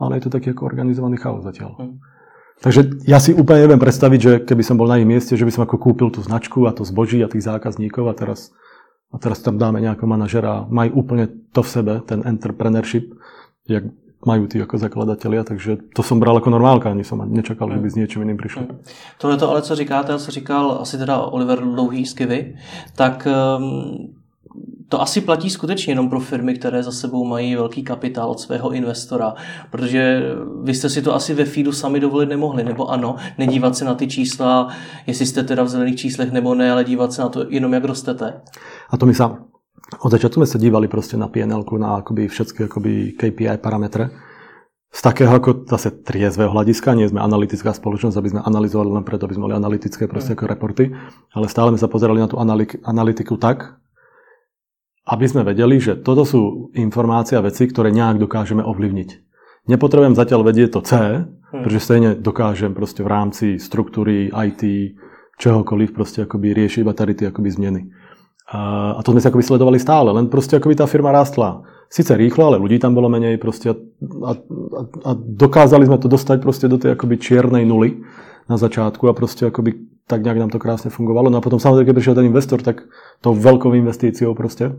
[0.00, 1.76] ale je to taký ako organizovaný chaos zatiaľ.
[1.76, 1.96] Hm.
[2.56, 5.52] Takže ja si úplne neviem predstaviť, že keby som bol na ich mieste, že by
[5.52, 8.56] som ako kúpil tú značku a to zboží a tých zákazníkov a teraz,
[9.12, 10.64] a teraz tam dáme nejakého manažera.
[10.72, 13.12] Majú úplne to v sebe, ten entrepreneurship,
[13.68, 13.84] jak
[14.24, 17.88] majú tí ako zakladatelia, takže to som bral ako normálka, ani som nečakal, že by
[17.92, 18.64] s niečím iným prišli.
[18.64, 18.80] Hmm.
[19.20, 22.56] Tohle to ale, co říkáte, co říkal asi teda Oliver Dlouhý z Kivy,
[22.96, 24.15] tak um,
[24.88, 28.70] to asi platí skutečně jenom pro firmy, které za sebou mají velký kapitál od svého
[28.70, 29.34] investora,
[29.70, 30.22] protože
[30.62, 33.94] vy jste si to asi ve feedu sami dovolit nemohli, nebo ano, nedívat se na
[33.94, 34.68] ty čísla,
[35.06, 37.84] jestli jste teda v zelených číslech nebo ne, ale dívat se na to jenom, jak
[37.84, 38.40] rostete.
[38.90, 39.44] A to my sám.
[40.02, 44.10] Od začiatku sme sa dívali proste na PNL, na akoby všetky akoby KPI parametre.
[44.90, 49.30] Z takého ako zase triezvého hľadiska, nie sme analytická spoločnosť, aby sme analyzovali len preto,
[49.30, 50.90] aby sme mali analytické proste ako reporty,
[51.30, 52.34] ale stále sme sa pozerali na tú
[52.82, 53.78] analytiku tak,
[55.06, 59.10] aby sme vedeli, že toto sú a veci, ktoré nejak dokážeme ovplyvniť.
[59.70, 61.62] Nepotrebujem zatiaľ vedieť to C, hmm.
[61.62, 64.62] pretože stejne dokážem proste v rámci struktúry IT,
[65.38, 67.82] čohokoľvek proste akoby riešiť iba tady tie akoby zmeny.
[68.50, 71.66] A, a to sme si akoby sledovali stále, len proste akoby tá firma rástla.
[71.86, 73.74] Sice rýchlo, ale ľudí tam bolo menej proste a,
[74.26, 74.32] a,
[75.06, 78.02] a dokázali sme to dostať proste do tej akoby čiernej nuly
[78.46, 79.74] na začiatku a proste akoby
[80.06, 81.30] tak nejak nám to krásne fungovalo.
[81.30, 82.86] No a potom samozrejme, keď prišiel ten investor, tak
[83.18, 84.78] tou veľkou investíciou proste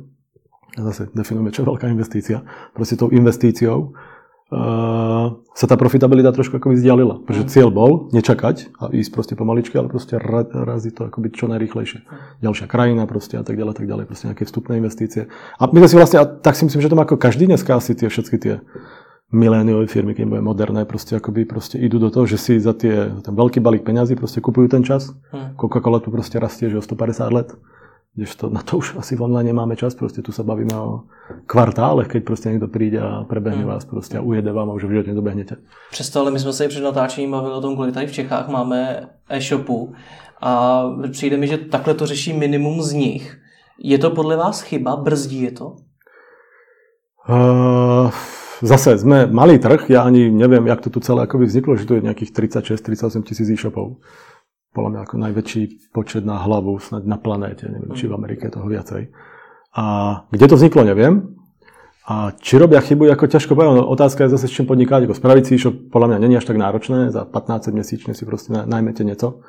[0.85, 2.45] zase definujeme, čo je veľká investícia,
[2.77, 3.97] proste tou investíciou
[4.53, 7.25] uh, sa tá profitabilita trošku ako vzdialila.
[7.25, 11.99] Pretože cieľ bol nečakať a ísť proste pomaličky, ale proste raziť to akoby čo najrýchlejšie.
[12.45, 15.27] Ďalšia krajina proste a tak ďalej, tak ďalej, proste nejaké vstupné investície.
[15.57, 17.97] A my si vlastne, a tak si myslím, že to má ako každý dneska asi
[17.97, 18.55] tie všetky tie
[19.27, 23.11] miléniové firmy, keď budeme moderné, proste akoby proste idú do toho, že si za tie,
[23.19, 25.11] ten veľký balík peňazí proste kupujú ten čas.
[25.35, 25.59] Mm.
[25.59, 27.51] Coca-Cola tu proste rastie, že o 150 let
[28.25, 31.05] to, na to už asi v online nemáme čas, proste tu sa bavíme o
[31.45, 33.69] kvartálech, keď proste niekto príde a prebehne hmm.
[33.69, 35.55] vás proste a ujede vám a už v živote nedobehnete.
[35.91, 39.09] Přesto, ale my jsme se před natáčením bavili o tom, kolik tady v Čechách máme
[39.29, 39.93] e-shopu
[40.41, 43.37] a přijde mi, že takhle to řeší minimum z nich.
[43.83, 44.95] Je to podle vás chyba?
[44.95, 45.75] Brzdí je to?
[47.29, 48.09] Uh,
[48.63, 51.93] zase sme malý trh, ja ani neviem, jak to tu celé akoby vzniklo, že tu
[51.99, 53.99] je nejakých 36-38 tisíc e-shopov
[54.77, 58.69] podľa mňa ako najväčší počet na hlavu snad na planéte, neviem, či v Amerike toho
[58.69, 59.09] viacej.
[59.73, 59.83] A
[60.29, 61.33] kde to vzniklo, neviem.
[62.07, 65.17] A či robia chybu, ako ťažko poviem, no, otázka je zase, s čím podnikať, ako
[65.17, 69.03] spraviť si čo podľa mňa není až tak náročné, za 15 mesíčne si proste najmete
[69.03, 69.43] niečo,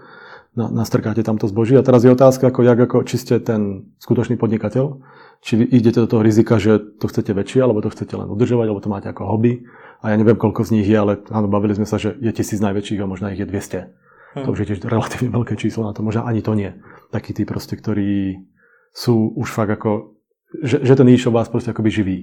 [0.59, 1.79] na, nastrkáte tam to zboží.
[1.79, 4.99] A teraz je otázka, ako, jak, ako, či ste ten skutočný podnikateľ,
[5.39, 8.67] či vy idete do toho rizika, že to chcete väčšie, alebo to chcete len udržovať,
[8.67, 9.63] alebo to máte ako hobby.
[10.03, 12.59] A ja neviem, koľko z nich je, ale áno, bavili sme sa, že je tisíc
[12.59, 14.08] najväčších a možno ich je 200.
[14.37, 14.45] Hmm.
[14.45, 16.77] To už je tiež relatívne veľké číslo na to, možno ani to nie.
[17.09, 18.45] Takí tí proste, ktorí
[18.93, 20.19] sú už fakt ako,
[20.61, 22.19] že, že ten e-shop vás proste akoby živí.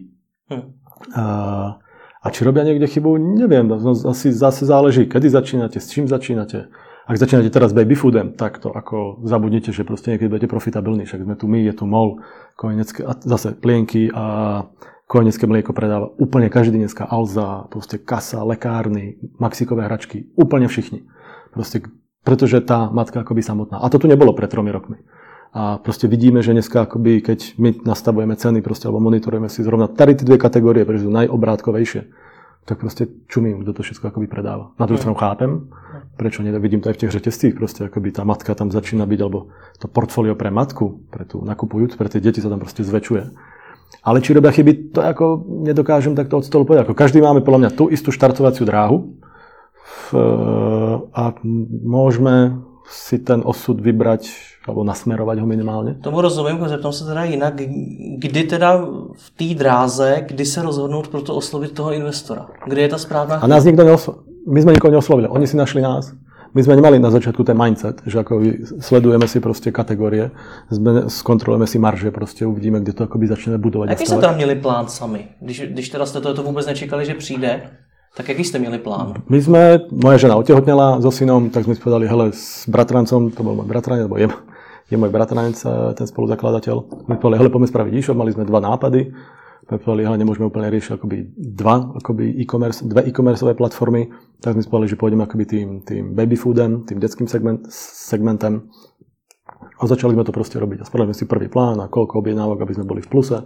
[0.49, 0.77] Hmm.
[1.17, 1.25] A,
[2.21, 6.69] a či robia niekde chybu, neviem, no, asi zase záleží, kedy začínate, s čím začínate.
[7.05, 11.05] Ak začínate teraz baby foodem, tak to ako zabudnite, že proste niekedy budete profitabilní.
[11.05, 12.17] Však sme tu my, je tu MOL,
[12.57, 14.65] kojenecké, a zase plienky a
[15.05, 21.05] kojenecké mlieko predáva úplne každý dneska, Alza, proste kasa, lekárny, maxikové hračky, úplne všichni.
[21.55, 21.87] Proste,
[22.27, 23.79] pretože tá matka akoby samotná.
[23.79, 24.99] A to tu nebolo pred tromi rokmi.
[25.55, 29.87] A proste vidíme, že dneska akoby, keď my nastavujeme ceny proste, alebo monitorujeme si zrovna
[29.87, 32.11] tady tie dve kategórie, pretože sú najobrátkovejšie,
[32.67, 34.75] tak proste čumím, kto to všetko akoby predáva.
[34.75, 35.71] Na druhú stranu chápem,
[36.19, 39.19] prečo nie, vidím to aj v tých reťazcích, proste akoby tá matka tam začína byť,
[39.23, 43.23] alebo to portfólio pre matku, pre tú nakupujúc, pre tie deti sa tam proste zväčšuje.
[44.03, 46.89] Ale či robia chyby, to ako nedokážem takto od stolu povedať.
[46.89, 49.23] Ako každý máme podľa mňa tú istú štartovaciu dráhu,
[51.13, 51.23] a
[51.85, 54.29] môžeme si ten osud vybrať
[54.67, 55.93] alebo nasmerovať ho minimálně.
[56.01, 57.53] Tomu rozumím, zeptám se teda jinak,
[58.17, 58.77] kdy teda
[59.13, 62.47] v té dráze, kdy se rozhodnout pro to oslovit toho investora?
[62.67, 64.23] Kdy je ta správná A nás nikto neoslovil.
[64.47, 66.13] My sme nikoho neoslovili, oni si našli nás.
[66.55, 68.39] My sme nemali na začiatku ten mindset, že ako
[68.79, 70.31] sledujeme si proste kategórie,
[71.07, 73.89] skontrolujeme si marže, proste uvidíme, kde to akoby začneme budovať.
[73.89, 75.27] Jaký jste tam měli plán sami?
[75.41, 77.61] Když, když teda ste to, to vôbec nečekali, že přijde,
[78.15, 79.19] tak aký ste mieli plán?
[79.27, 83.43] My sme, moja žena otehotnela so synom, tak sme si povedali, hele, s bratrancom, to
[83.43, 84.31] bol môj bratranec, alebo je,
[84.87, 86.75] je môj bratranec, eh, ten spoluzakladateľ.
[87.11, 89.11] My povedali, hele, poďme spraviť e-shop, mali sme dva nápady.
[89.67, 94.07] My povedali, hele, nemôžeme úplne riešiť akoby dva akoby e-commerce, dve e-commerceové platformy,
[94.39, 98.71] tak sme si povedali, že pôjdeme akoby tým, tým baby foodem, tým detským segment, segmentem.
[99.75, 100.85] A začali sme to proste robiť.
[100.85, 103.43] A spravili sme si prvý plán a koľko objednávok, aby sme boli v pluse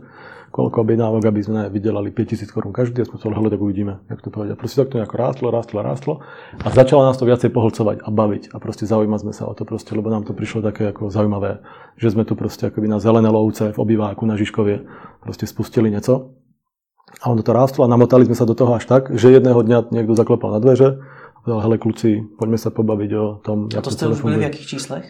[0.50, 4.34] koľko objednávok, aby sme vydelali 5000 korún každý a sme sa hľadať, uvidíme, jak to
[4.34, 4.58] povedia.
[4.58, 6.14] Proste tak to nejako rástlo, rástlo, rástlo
[6.58, 9.64] a začalo nás to viacej pohlcovať a baviť a proste zaujímať sme sa o to
[9.64, 11.62] proste, lebo nám to prišlo také ako zaujímavé,
[11.98, 14.86] že sme tu proste akoby na zelené lovce v obýváku na Žižkovie
[15.22, 16.40] proste spustili niečo
[17.22, 19.90] a ono to rástlo a namotali sme sa do toho až tak, že jedného dňa
[19.90, 23.92] niekto zaklopal na dveře a povedal, hele kluci, poďme sa pobaviť o tom, A to
[23.92, 25.06] jste už byli v jakých číslech?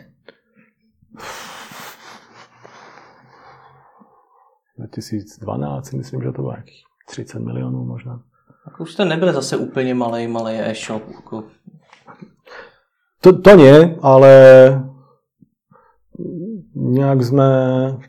[4.79, 8.19] 2012 myslím, že to bylo nějakých 30 milionů možná.
[8.65, 11.03] Tak už jste nebyl zase úplně malý, malý e-shop.
[11.15, 11.43] Jako...
[13.21, 14.31] To, to nie, ale
[16.75, 17.49] nejak sme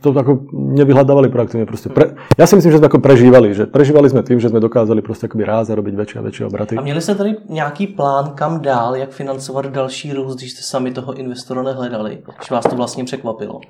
[0.02, 1.66] to ako nevyhľadávali proaktívne.
[1.66, 4.60] Proste pre, ja si myslím, že sme ako prežívali, že prežívali sme tým, že sme
[4.60, 6.76] dokázali prostě akoby ráz a robiť väčšie a väčšie obraty.
[6.76, 10.90] A měli jste tady nějaký plán, kam dál, jak financovat další růst, když jste sami
[10.90, 12.22] toho investora nehledali?
[12.48, 13.60] Že vás to vlastně překvapilo?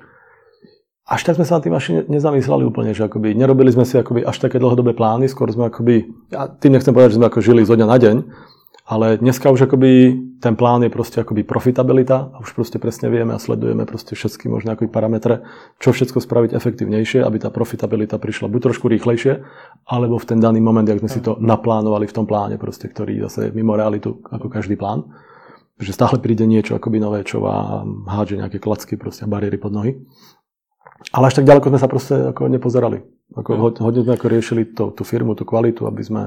[1.11, 4.23] Až tak sme sa na tým až nezamysleli úplne, že akoby nerobili sme si akoby
[4.23, 7.67] až také dlhodobé plány, skôr sme akoby, ja tým nechcem povedať, že sme ako žili
[7.67, 8.15] zo dňa na deň,
[8.87, 13.35] ale dneska už akoby ten plán je proste akoby profitabilita a už proste presne vieme
[13.35, 15.43] a sledujeme proste všetky možné akoby parametre,
[15.83, 19.43] čo všetko spraviť efektívnejšie, aby tá profitabilita prišla buď trošku rýchlejšie,
[19.91, 23.19] alebo v ten daný moment, jak sme si to naplánovali v tom pláne, proste, ktorý
[23.27, 25.11] zase je mimo realitu ako každý plán.
[25.81, 29.97] Že stále príde niečo akoby nové, čo vám hádže nejaké klacky, proste bariéry pod nohy.
[31.09, 33.01] Ale až tak ďaleko sme sa proste ako nepozerali.
[33.33, 36.23] Ako, hodne sme ako riešili to, tú firmu, tú kvalitu, aby sme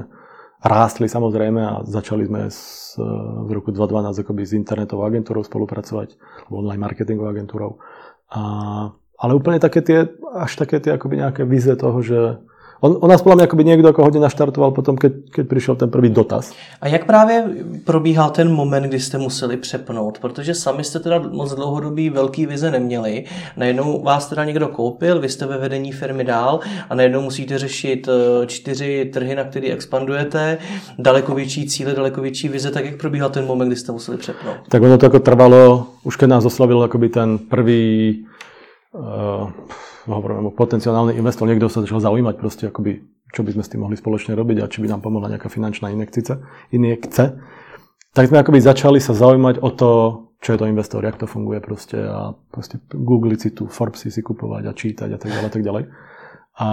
[0.65, 6.17] rástli samozrejme a začali sme s, v roku 2012 akoby s internetovou agentúrou spolupracovať,
[6.49, 7.71] online marketingovou agentúrou.
[8.33, 8.41] A,
[9.21, 12.41] ale úplne také tie, až také tie akoby nejaké vize toho, že
[12.81, 15.89] On, on nás podle mě jakoby někdo jako hodně naštartoval potom, keď, keď přišel ten
[15.89, 16.53] první dotaz.
[16.81, 17.45] A jak právě
[17.83, 20.19] probíhal ten moment, kdy jste museli přepnout?
[20.19, 23.23] Protože sami jste teda moc dlouhodobý velký vize neměli.
[23.57, 26.59] Najednou vás teda někdo koupil, vy jste ve vedení firmy dál
[26.89, 30.57] a najednou musíte řešit eh, čtyři trhy, na který expandujete,
[30.99, 32.71] daleko větší cíle, daleko větší vize.
[32.71, 34.55] Tak jak probíhal ten moment, kdy jste museli přepnout?
[34.69, 38.25] Tak ono to jako trvalo, už keď nás oslavil akoby ten prvý
[38.93, 39.49] uh,
[40.13, 43.01] hovoríme, potenciálny investor, niekto sa začal zaujímať proste, akoby,
[43.33, 45.89] čo by sme s tým mohli spoločne robiť a či by nám pomohla nejaká finančná
[45.89, 47.41] injekcia, injekce.
[48.15, 49.89] Tak sme akoby začali sa zaujímať o to,
[50.39, 54.21] čo je to investor, jak to funguje proste a proste googliť si tu, Forbesy si
[54.21, 55.83] kupovať a čítať a tak ďalej, tak ďalej.
[56.55, 56.69] A,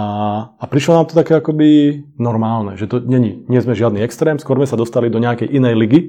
[0.55, 4.55] a prišlo nám to také akoby normálne, že to není, nie sme žiadny extrém, skôr
[4.55, 5.99] sme sa dostali do nejakej inej ligy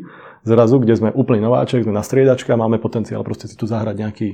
[0.47, 3.97] zrazu, kde sme úplný nováček, sme na striedačke a máme potenciál proste si tu zahrať
[3.99, 4.29] nejaký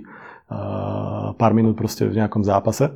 [1.39, 2.91] pár minút proste v nejakom zápase.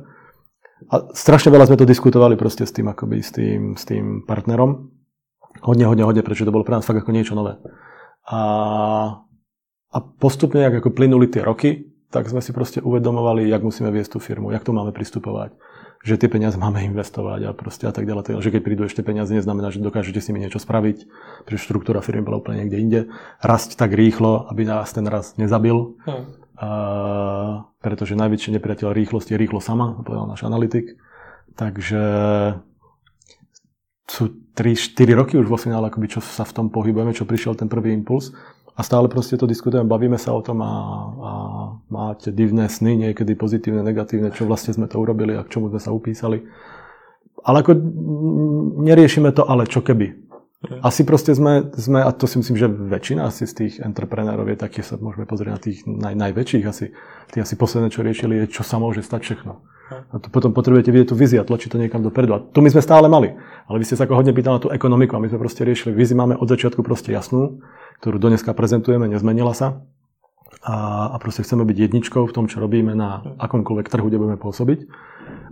[0.91, 4.91] A strašne veľa sme to diskutovali proste s tým, akoby, s tým, s tým partnerom.
[5.63, 7.55] Hodne, hodne, hodne, prečo to bolo pre nás fakt ako niečo nové.
[8.27, 8.41] A,
[9.87, 14.15] a postupne, ak ako plynuli tie roky, tak sme si proste uvedomovali, jak musíme viesť
[14.15, 15.55] tú firmu, jak to máme pristupovať,
[16.03, 18.43] že tie peniaze máme investovať a proste a tak ďalej.
[18.43, 21.07] Že keď prídu ešte peniaze, neznamená, že dokážete s nimi niečo spraviť,
[21.47, 23.01] pretože štruktúra firmy bola úplne niekde inde.
[23.39, 25.95] Rasť tak rýchlo, aby nás ten rast nezabil.
[26.03, 26.69] Hmm a,
[27.83, 30.95] pretože najväčší nepriateľ rýchlosti je rýchlo sama, povedal náš analytik.
[31.55, 32.03] Takže
[34.05, 37.67] sú 3-4 roky už vo finále, akoby, čo sa v tom pohybujeme, čo prišiel ten
[37.67, 38.31] prvý impuls.
[38.75, 40.73] A stále proste to diskutujeme, bavíme sa o tom a,
[41.15, 41.31] a
[41.87, 45.79] máte divné sny, niekedy pozitívne, negatívne, čo vlastne sme to urobili a k čomu sme
[45.79, 46.43] sa upísali.
[47.45, 47.71] Ale ako
[48.83, 50.24] neriešime to, ale čo keby.
[50.81, 54.57] Asi proste sme, sme, a to si myslím, že väčšina asi z tých entreprenérov je
[54.57, 56.95] takých, sa môžeme pozrieť na tých naj, najväčších asi.
[57.29, 59.61] Tí asi posledné, čo riešili, je, čo sa môže stať všechno.
[59.85, 62.33] A to potom potrebujete vidieť tú viziu a tlačiť to niekam dopredu.
[62.33, 63.37] A tu my sme stále mali.
[63.69, 65.93] Ale vy ste sa ako hodne pýtali na tú ekonomiku a my sme proste riešili.
[65.93, 67.61] Vizi máme od začiatku proste jasnú,
[68.01, 69.85] ktorú do dneska prezentujeme, nezmenila sa.
[70.65, 74.39] A, a proste chceme byť jedničkou v tom, čo robíme na akomkoľvek trhu, kde budeme
[74.41, 74.89] pôsobiť.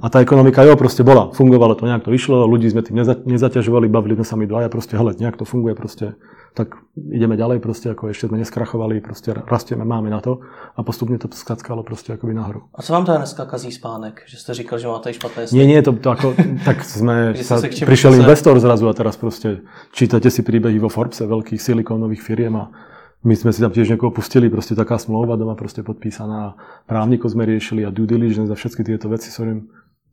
[0.02, 3.14] A tá ekonomika, jo, proste bola, fungovalo to, nejak to išlo, ľudí sme tým neza,
[3.14, 6.18] nezaťažovali, bavili sme sa my dvaja, proste, hele, nejak to funguje, proste,
[6.54, 10.46] tak ideme ďalej, proste, ako ešte sme neskrachovali, proste rastieme, máme na to
[10.78, 12.70] a postupne to skackalo proste akoby nahoru.
[12.74, 14.22] A co vám to dneska kazí spánek?
[14.30, 15.56] Že ste říkal, že máte špatné sny?
[15.58, 16.28] Nie, nie, to, to ako,
[16.68, 21.62] tak sme, sa, prišiel investor zrazu a teraz proste čítate si príbehy vo Forbese veľkých
[21.62, 22.70] silikónových firiem a
[23.24, 26.60] my sme si tam tiež niekoho pustili, proste taká smlouva doma proste podpísaná,
[26.92, 29.64] právnikov sme riešili a due diligence a všetky tieto veci, sorry,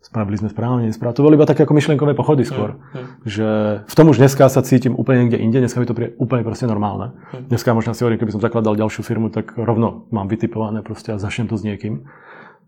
[0.01, 1.17] spravili sme správne, nesprávne.
[1.17, 2.75] To boli iba také ako myšlenkové pochody skôr.
[2.75, 3.07] Mm, mm.
[3.29, 3.49] Že
[3.85, 6.65] v tom už dneska sa cítim úplne niekde inde, dneska mi to príde úplne proste
[6.65, 7.13] normálne.
[7.37, 7.53] Mm.
[7.53, 11.21] Dneska možno si hovorím, keby som zakladal ďalšiu firmu, tak rovno mám vytipované proste a
[11.21, 12.09] začnem to s niekým.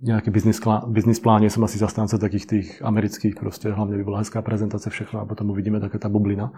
[0.02, 0.58] Nejaký biznis,
[0.90, 5.22] biznis pláne som asi zastánca takých tých amerických, proste hlavne by bola hezká prezentácia všechno
[5.22, 6.50] a potom uvidíme taká tá bublina.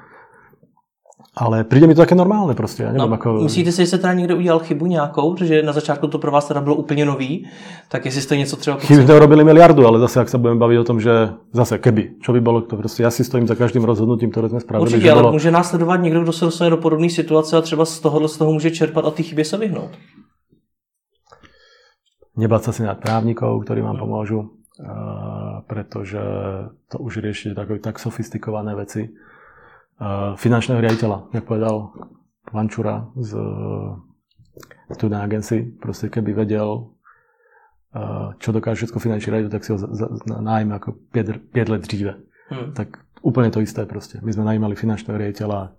[1.37, 3.33] Ale přijde mi to také normálne prostě, já nevím, no, jako...
[3.33, 6.49] Myslíte si, že se teda někde udělal chybu nějakou, že na začátku to pro vás
[6.49, 7.47] teda bylo úplně nový,
[7.89, 8.77] tak jestli jste něco třeba...
[8.77, 12.11] Chyby jsme robili miliardu, ale zase, jak se budeme bavit o tom, že zase keby,
[12.21, 14.91] čo by bylo, to prostě já si stojím za každým rozhodnutím, které jsme spravili.
[14.91, 15.33] Určitě, ale bylo...
[15.33, 18.53] může následovat někdo, kdo se dostane do podobné situace a třeba z tohohle z toho
[18.53, 19.91] může čerpat a ty chybě se vyhnout.
[22.35, 26.19] Nebát sa si nad právnikov, ktorí vám pomôžu, uh, pretože
[26.91, 29.07] to už rieši tak, tak sofistikované veci
[30.37, 31.95] finančného riaditeľa, jak povedal
[32.51, 33.35] Vančura z
[34.95, 36.95] Student Agency, proste keby vedel,
[38.43, 39.79] čo dokáže všetko finančný riaditeľ, tak si ho
[40.43, 42.13] nájme ako 5, 5 let dříve.
[42.51, 42.75] Hmm.
[42.75, 44.19] Tak úplne to isté proste.
[44.21, 45.73] My sme najímali finančného riaditeľa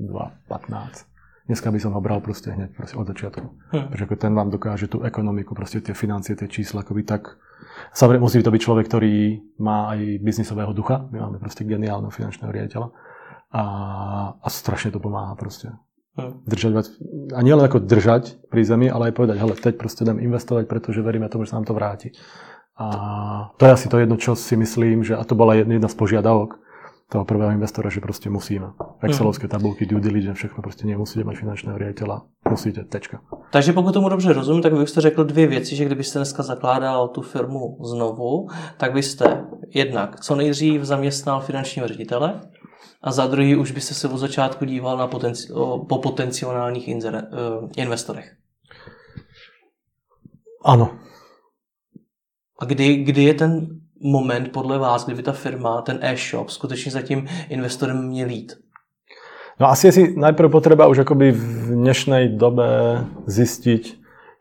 [0.00, 1.04] 2.15.
[1.48, 3.46] Dneska by som ho bral proste hneď proste od začiatku.
[3.72, 3.88] Hmm.
[3.88, 7.40] Pretože ten vám dokáže tú ekonomiku, proste tie financie, tie čísla, akoby tak...
[7.96, 11.08] Samozrejme, musí to byť človek, ktorý má aj biznisového ducha.
[11.08, 12.88] My máme proste geniálneho finančného riaditeľa.
[13.48, 13.62] A,
[14.42, 15.72] a strašne to pomáha proste.
[16.18, 16.42] Hmm.
[16.44, 16.98] Držať,
[17.32, 20.98] a nielen ako držať pri zemi, ale aj povedať, hele, teď proste idem investovať, pretože
[20.98, 22.10] veríme tomu, že sa nám to vráti.
[22.78, 22.86] A
[23.56, 26.58] to je asi to jedno, čo si myslím, že a to bola jedna z požiadavok
[27.08, 28.76] toho prvého investora, že proste musíme.
[29.00, 29.50] Excelovské hmm.
[29.50, 33.20] tabulky, due diligence, všechno prostě nemusíte mať finančného riaditeľa, musíte, tečka.
[33.50, 37.22] Takže pokud tomu dobře rozumím, tak byste řekl dvě věci, že kdybyste dneska zakládal tu
[37.22, 42.40] firmu znovu, tak byste jednak co nejdřív zaměstnal finančního ředitele,
[43.02, 48.34] a za druhý už byste se od začátku díval na potenci- po potenciálních uh, investorech.
[50.64, 50.98] Ano.
[52.58, 53.66] A kdy, kdy je ten
[54.02, 58.52] moment podle vás, kdyby ta firma, ten e-shop skutečně za tím investorem měl jít?
[59.60, 63.82] No asi si najprv potreba už akoby v dnešnej dobe zistiť,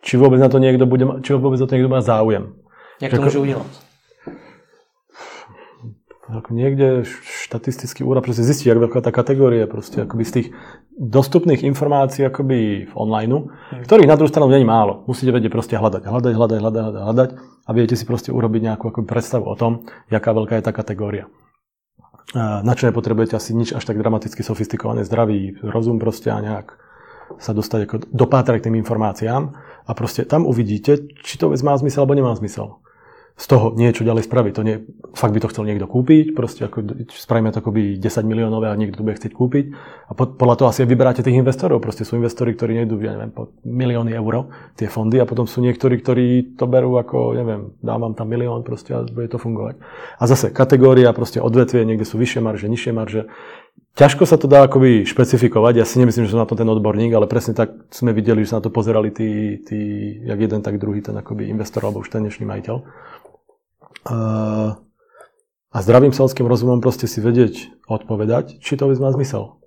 [0.06, 2.54] či vôbec na to niekto bude, či vôbec na to niekto má záujem.
[3.02, 3.87] Jak to môže udělat?
[6.28, 7.08] Ako niekde
[7.48, 10.48] štatistický úrad proste zistí, ako tá kategória proste akoby z tých
[11.00, 13.48] dostupných informácií akoby v online,
[13.88, 15.08] ktorých na druhú stranu není málo.
[15.08, 17.30] Musíte vedieť proste hľadať, hľadať, hľadať, hľadať, hľadať, hľadať
[17.63, 21.32] a viete si proste urobiť nejakú akoby predstavu o tom, jaká veľká je tá kategória.
[22.36, 26.76] Na čo nepotrebujete asi nič až tak dramaticky sofistikované, zdravý rozum proste a nejak
[27.40, 29.56] sa dostať ako dopátrať k tým informáciám
[29.88, 32.84] a proste tam uvidíte, či to vec má zmysel alebo nemá zmysel
[33.38, 34.54] z toho niečo ďalej spraviť.
[34.58, 34.82] To nie,
[35.13, 38.97] fakt by to chcel niekto kúpiť, proste ako, spravíme to akoby 10 miliónové a niekto
[38.97, 39.65] to bude chcieť kúpiť.
[40.10, 41.78] A pod, podľa toho asi vyberáte tých investorov.
[41.78, 45.62] Proste sú investori, ktorí nejdú, ja neviem, po milióny eur tie fondy a potom sú
[45.62, 49.78] niektorí, ktorí to berú ako, neviem, dám vám tam milión proste a bude to fungovať.
[50.17, 53.30] A zase kategória, proste odvetvie, niekde sú vyššie marže, nižšie marže.
[53.97, 57.13] Ťažko sa to dá akoby špecifikovať, ja si nemyslím, že som na to ten odborník,
[57.17, 59.80] ale presne tak sme videli, že sa na to pozerali tí, tí
[60.21, 62.78] jak jeden, tak druhý, ten akoby investor alebo už ten dnešný majiteľ
[64.08, 69.60] a zdravým selským rozumom proste si vedieť odpovedať, či to má zmysel.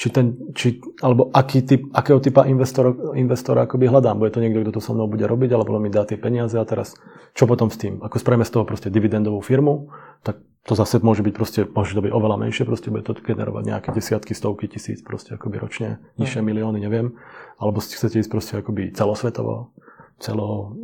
[0.00, 0.26] Či ten,
[0.56, 4.16] či, alebo aký typ, akého typa investora, investora akoby hľadám.
[4.16, 6.64] Bude to niekto, kto to so mnou bude robiť, alebo mi dá tie peniaze a
[6.64, 6.96] teraz
[7.36, 8.00] čo potom s tým?
[8.00, 9.92] Ako spravíme z toho proste dividendovú firmu,
[10.24, 13.64] tak to zase môže byť proste, môže to byť oveľa menšie, proste bude to generovať
[13.64, 17.20] nejaké desiatky, stovky tisíc proste akoby ročne, nižšie milióny, neviem.
[17.60, 19.76] Alebo chcete ísť proste akoby celosvetovo
[20.20, 20.76] celo,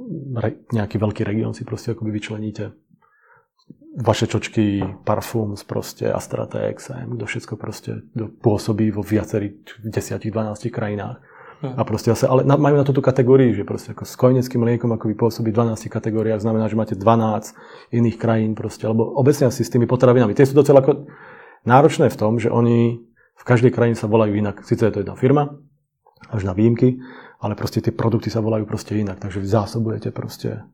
[0.73, 2.73] nejaký veľký región si proste akoby vyčleníte.
[3.97, 8.05] Vaše čočky, parfums, proste Astrata XM, kto všetko proste
[8.45, 11.21] pôsobí vo viacerých 10-12 krajinách.
[11.57, 11.73] Hmm.
[11.73, 15.09] A proste zase, ale majú na túto kategóriu, že proste ako s kojeneckým mliekom ako
[15.17, 19.73] pôsobí v 12 kategóriách, znamená, že máte 12 iných krajín proste, alebo obecne asi s
[19.73, 20.37] tými potravinami.
[20.37, 21.09] Tie sú docela ako
[21.65, 23.01] náročné v tom, že oni
[23.37, 24.69] v každej krajine sa volajú inak.
[24.69, 25.57] Sice je to jedna firma,
[26.31, 26.99] až na výjimky,
[27.41, 30.65] ale proste tie produkty sa volajú proste inak, takže vy zásobujete proste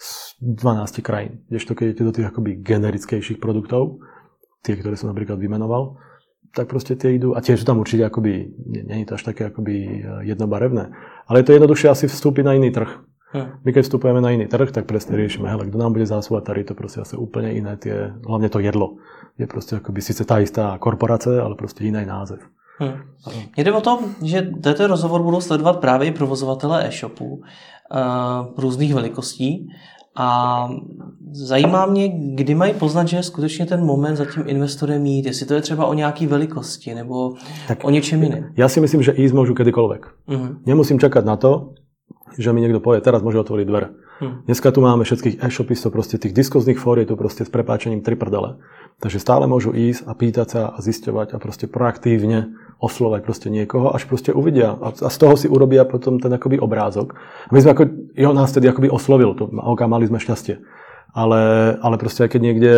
[0.00, 1.44] z 12 krajín.
[1.48, 4.00] Kdežto keď idete do tých akoby generickejších produktov,
[4.64, 6.00] tie, ktoré som napríklad vymenoval,
[6.50, 8.32] tak proste tie idú, a tie sú tam určite akoby,
[8.66, 10.90] nie, nie je to až také akoby e, jednobarevné,
[11.30, 12.90] ale je to jednoduchšie asi vstúpiť na iný trh.
[13.30, 13.62] Hm.
[13.62, 16.60] My keď vstupujeme na iný trh, tak presne riešime, hele, kto nám bude zásobovať, tady
[16.66, 18.98] to proste asi úplne iné tie, hlavne to jedlo.
[19.38, 22.42] Je proste akoby síce tá istá korporácia, ale proste iný název.
[22.80, 22.96] Hmm.
[23.56, 27.40] Jde o tom, že tento rozhovor budou sledovat právě i provozovatele e-shopů uh,
[28.56, 29.68] různých velikostí
[30.16, 30.68] a
[31.32, 35.46] zajímá mě, kdy mají poznat, že je skutečně ten moment za tím investorem jít, jestli
[35.46, 37.34] to je třeba o nějaké velikosti nebo
[37.68, 38.52] tak o něčem jiném.
[38.56, 40.02] Já si myslím, že ísť môžu kedykoľvek.
[40.28, 40.56] Uh-huh.
[40.66, 41.76] Nemusím čakať na to,
[42.38, 43.92] že mi niekto povie, teraz môže otvoriť dvere.
[44.20, 44.44] Hmm.
[44.46, 48.14] Dneska tu máme všetkých e-shopistov, proste tých diskozných fór je tu proste s prepáčením tri
[48.16, 48.60] prdele.
[49.00, 53.92] Takže stále môžu ísť a pýtať sa a zisťovať a proste proaktívne oslovať proste niekoho,
[53.92, 57.12] až proste uvidia a, a z toho si urobia potom ten akoby obrázok.
[57.52, 57.82] My sme ako,
[58.16, 60.64] jeho nás tedy akoby oslovil, to, ok, mali sme šťastie.
[61.12, 62.72] Ale, ale proste aj keď niekde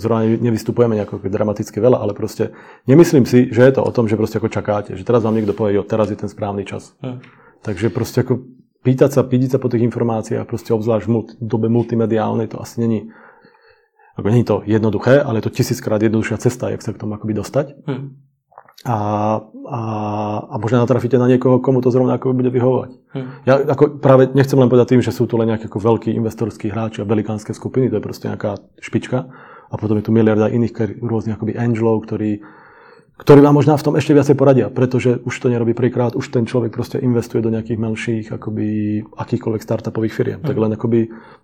[0.00, 2.56] zrovna nevystupujeme nejako dramaticky veľa, ale proste
[2.88, 5.52] nemyslím si, že je to o tom, že proste ako čakáte, že teraz vám niekto
[5.52, 6.96] povie, jo, teraz je ten správny čas.
[7.04, 7.20] Hmm.
[7.60, 8.40] Takže proste ako
[8.82, 13.12] pýtať sa, pýtať sa po tých informáciách, proste obzvlášť v dobe multimediálnej, to asi není
[14.18, 17.38] ako je to jednoduché, ale je to tisíckrát jednoduchšia cesta, jak sa k tomu akoby
[17.38, 17.86] dostať.
[17.86, 18.27] Hmm
[18.88, 18.98] a,
[19.68, 19.80] a,
[20.48, 22.90] a možno natrafíte na niekoho, komu to zrovna ako bude vyhovovať.
[23.12, 23.28] Hmm.
[23.44, 26.72] Ja ako práve nechcem len povedať tým, že sú tu len nejaké ako veľkí investorskí
[26.72, 29.28] hráči a velikánske skupiny, to je proste nejaká špička
[29.68, 32.40] a potom je tu miliarda iných rôznych akoby angelov, ktorí,
[33.18, 36.46] ktorí vám možná v tom ešte viacej poradia, pretože už to nerobí prvýkrát, už ten
[36.46, 38.66] človek proste investuje do nejakých menších, akoby
[39.18, 40.38] akýchkoľvek startupových firiem.
[40.38, 40.46] Mm.
[40.46, 41.00] Tak len akoby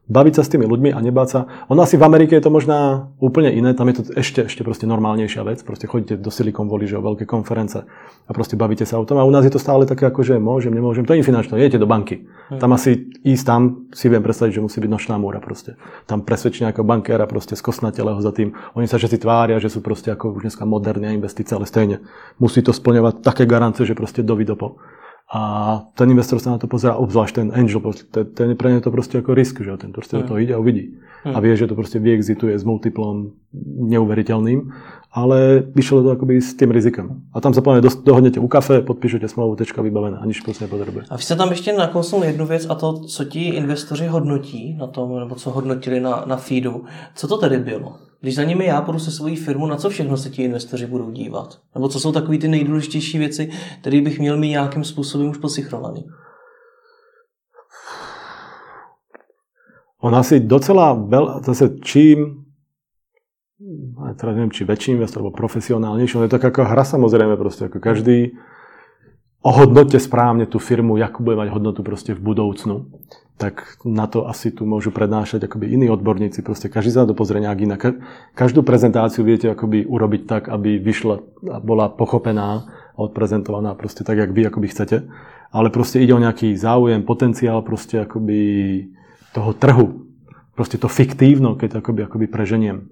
[0.07, 1.41] baviť sa s tými ľuďmi a nebáť sa.
[1.73, 4.87] Ono asi v Amerike je to možná úplne iné, tam je to ešte, ešte proste
[4.87, 5.67] normálnejšia vec.
[5.67, 9.19] Proste chodíte do Silicon Valley, že o veľké konference a proste bavíte sa o tom.
[9.19, 11.03] A u nás je to stále také ako, že môžem, nemôžem.
[11.03, 12.23] To je finančné, idete do banky.
[12.55, 12.63] Mm.
[12.63, 15.75] Tam asi ísť tam si viem predstaviť, že musí byť nočná múra proste.
[16.07, 18.53] Tam presvedčí nejakého bankéra proste skosnatelého za tým.
[18.79, 21.97] Oni sa všetci tvária, že sú proste ako už dneska moderné investície, ale stejne
[22.37, 24.77] musí to splňovať také garance, že proste do vidopo.
[25.33, 27.81] A ten investor sa na to pozerá, obzvlášť ten angel,
[28.13, 30.61] ten je pre ne to proste ako risk, že ten proste do toho ide a
[30.61, 31.01] uvidí.
[31.25, 33.33] A vie, že to proste vyexituje s multiplom
[33.89, 34.69] neuveriteľným,
[35.09, 37.25] ale vyšlo to akoby s tým rizikem.
[37.33, 41.05] A tam sa plne dohodnete u kafe, podpíšete smlouvu, tečka vybavené a nič prostě nepotřebuje.
[41.11, 44.87] A vy jste tam ještě nakousnul jednu věc a to, co ti investoři hodnotí na
[44.87, 46.85] tom, nebo co hodnotili na, na feedu.
[47.15, 47.97] Co to tedy bylo?
[48.25, 51.11] Když za nimi já půjdu se svojí firmu, na co všechno se ti investoři budou
[51.11, 51.61] dívat?
[51.75, 53.51] Nebo co jsou takové ty nejdůležitější věci,
[53.81, 56.09] které bych měl mít nějakým způsobem už posichrovaný?
[60.01, 62.45] On asi docela veľa, zase čím,
[64.17, 67.81] teraz neviem, či väčší investor, alebo profesionálnejší, on je tak ako hra samozrejme proste, ako
[67.81, 68.37] každý,
[69.45, 72.89] ohodnote správne tú firmu, jakú bude mať hodnotu proste v budoucnu,
[73.37, 76.41] tak na to asi tu môžu prednášať akoby iní odborníci.
[76.41, 77.83] Proste každý sa na to pozrie nejak inak.
[78.33, 81.17] Každú prezentáciu viete akoby urobiť tak, aby vyšla
[81.53, 82.49] a bola pochopená
[82.95, 84.97] a odprezentovaná proste tak, jak vy akoby chcete.
[85.51, 88.41] Ale proste ide o nejaký záujem, potenciál proste akoby
[89.35, 89.87] toho trhu.
[90.55, 92.87] Proste to fiktívno, keď akoby, akoby preženiem.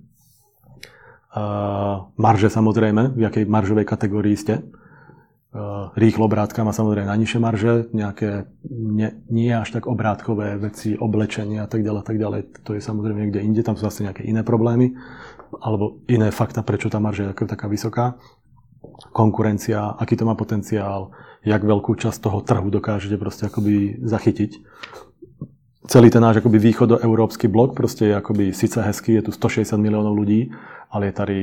[1.33, 4.67] Uh, marže samozrejme, v jakej maržovej kategórii ste
[5.97, 11.69] rýchlo obrátka má samozrejme najnižšie marže, nejaké nie, nie až tak obrátkové veci, oblečenie a
[11.69, 12.41] tak ďalej, tak ďalej.
[12.65, 14.97] To je samozrejme niekde inde, tam sú zase nejaké iné problémy,
[15.61, 18.17] alebo iné fakta, prečo tá marža je taká vysoká.
[19.13, 21.13] Konkurencia, aký to má potenciál,
[21.45, 24.57] jak veľkú časť toho trhu dokážete proste akoby zachytiť.
[25.85, 30.17] Celý ten náš akoby východoeurópsky blok proste je akoby síce hezký, je tu 160 miliónov
[30.17, 30.49] ľudí,
[30.89, 31.39] ale je tady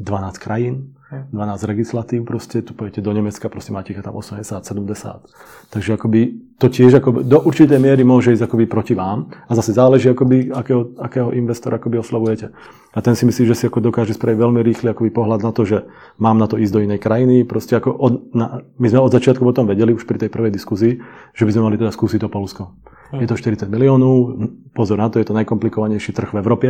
[0.00, 5.28] 12 krajín, 12 legislatív, proste tu pojete do Nemecka, proste máte ich tam 80, 70.
[5.68, 6.20] Takže akoby
[6.56, 10.48] to tiež akoby, do určitej miery môže ísť akoby proti vám a zase záleží akoby,
[10.48, 12.56] akého, akého investora akoby oslavujete.
[12.96, 15.68] A ten si myslí, že si ako dokáže spraviť veľmi rýchly akoby pohľad na to,
[15.68, 15.84] že
[16.16, 17.44] mám na to ísť do inej krajiny.
[17.44, 20.52] Proste ako od, na, my sme od začiatku o tom vedeli, už pri tej prvej
[20.56, 20.96] diskuzii,
[21.36, 22.72] že by sme mali teda skúsiť to Polsko.
[23.12, 24.40] Je to 40 miliónov,
[24.72, 26.68] pozor na to, je to najkomplikovanejší trh v Európe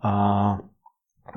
[0.00, 0.12] a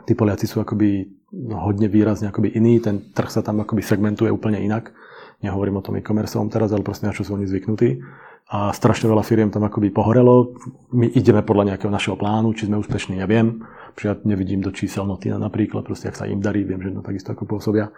[0.06, 1.08] tí Poliaci sú akoby
[1.56, 4.94] hodne výrazne akoby iný, ten trh sa tam akoby segmentuje úplne inak.
[5.42, 8.02] Nehovorím o tom e-commerce teraz, ale proste na čo sú oni zvyknutí.
[8.48, 10.56] A strašne veľa firiem tam akoby pohorelo.
[10.96, 13.60] My ideme podľa nejakého našeho plánu, či sme úspešní, neviem.
[14.00, 17.36] Ja nevidím do čísel Notina napríklad, proste ak sa im darí, viem, že no takisto
[17.36, 17.92] ako pôsobia.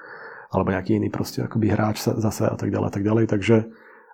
[0.49, 3.25] Alebo nejaký iný proste akoby hráč sa, zase a tak ďalej a tak ďalej.
[3.29, 3.55] Takže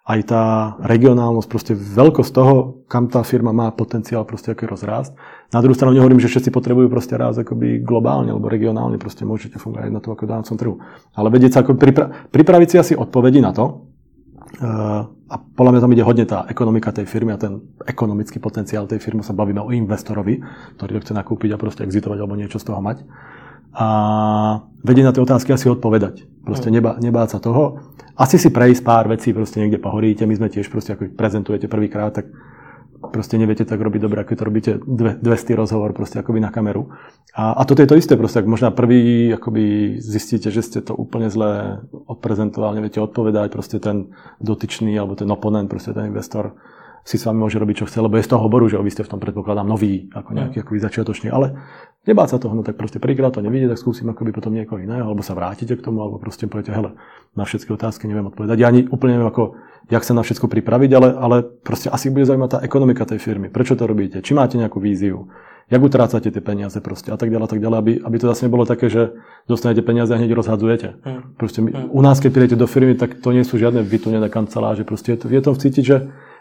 [0.06, 0.44] aj tá
[0.86, 5.18] regionálnosť, proste veľkosť toho, kam tá firma má potenciál proste aký rozrást.
[5.50, 9.58] Na druhú stranu nehovorím, že všetci potrebujú proste raz akoby globálne alebo regionálne, proste môžete
[9.58, 10.74] fungovať na tom ako dámcom trhu.
[11.18, 13.90] Ale vedieť sa ako pripra- pripraviť si asi odpovedi na to,
[14.62, 18.86] uh, a podľa mňa tam ide hodne tá ekonomika tej firmy a ten ekonomický potenciál
[18.86, 20.38] tej firmy, sa bavíme o investorovi,
[20.78, 23.02] ktorý to chce nakúpiť a proste exitovať alebo niečo z toho mať.
[23.74, 23.88] A
[24.86, 26.30] vedieť na tie otázky asi odpovedať.
[26.46, 26.74] Proste hm.
[26.78, 27.82] nebá, nebáť sa toho
[28.16, 32.16] asi si prejsť pár vecí, proste niekde pohoríte, my sme tiež proste, ako prezentujete prvýkrát,
[32.16, 32.32] tak
[33.12, 36.90] proste neviete tak robiť dobre, ako to robíte dve, 200 rozhovor proste akoby na kameru.
[37.36, 40.96] A, a toto je to isté, proste ak možná prvý akoby zistíte, že ste to
[40.96, 46.56] úplne zle odprezentovali, neviete odpovedať, proste ten dotyčný alebo ten oponent, proste ten investor
[47.06, 49.06] si s vami môže robiť, čo chce, lebo je z toho oboru, že vy ste
[49.06, 51.54] v tom predpokladám nový, ako nejaký akoby začiatočný, ale
[52.10, 55.06] nebáť sa toho, no tak proste prvýkrát to nevidie, tak skúsim akoby potom niekoho iného,
[55.06, 56.98] alebo sa vrátite k tomu, alebo proste poviete, hele,
[57.38, 58.58] na všetky otázky neviem odpovedať.
[58.58, 59.54] Ja ani úplne neviem, ako,
[59.94, 63.54] jak sa na všetko pripraviť, ale, ale proste asi bude zaujímať tá ekonomika tej firmy.
[63.54, 64.26] Prečo to robíte?
[64.26, 65.30] Či máte nejakú víziu?
[65.66, 68.46] Jak utrácate tie peniaze proste a tak ďalej, a tak ďalej, aby, aby to zase
[68.46, 69.18] nebolo také, že
[69.50, 71.02] dostanete peniaze a hneď rozhadzujete.
[71.02, 71.22] Mm.
[71.42, 71.90] Proste my, mm.
[71.90, 74.86] u nás, keď prídete do firmy, tak to nie sú žiadne vytunené kanceláže.
[74.86, 75.98] Proste je to, je to cítiť, že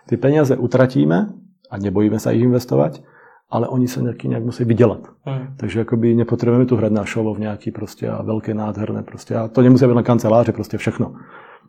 [0.08, 1.32] Tie peniaze utratíme
[1.70, 3.00] a nebojíme sa ich investovať,
[3.48, 5.02] ale oni sa nejaký nejak musí vydelať.
[5.24, 5.44] Mm.
[5.60, 9.36] Takže akoby nepotrebujeme tu hrať na šovov nejaký proste a veľké, nádherné proste.
[9.36, 11.16] A to nemusia byť len kanceláře, proste všechno.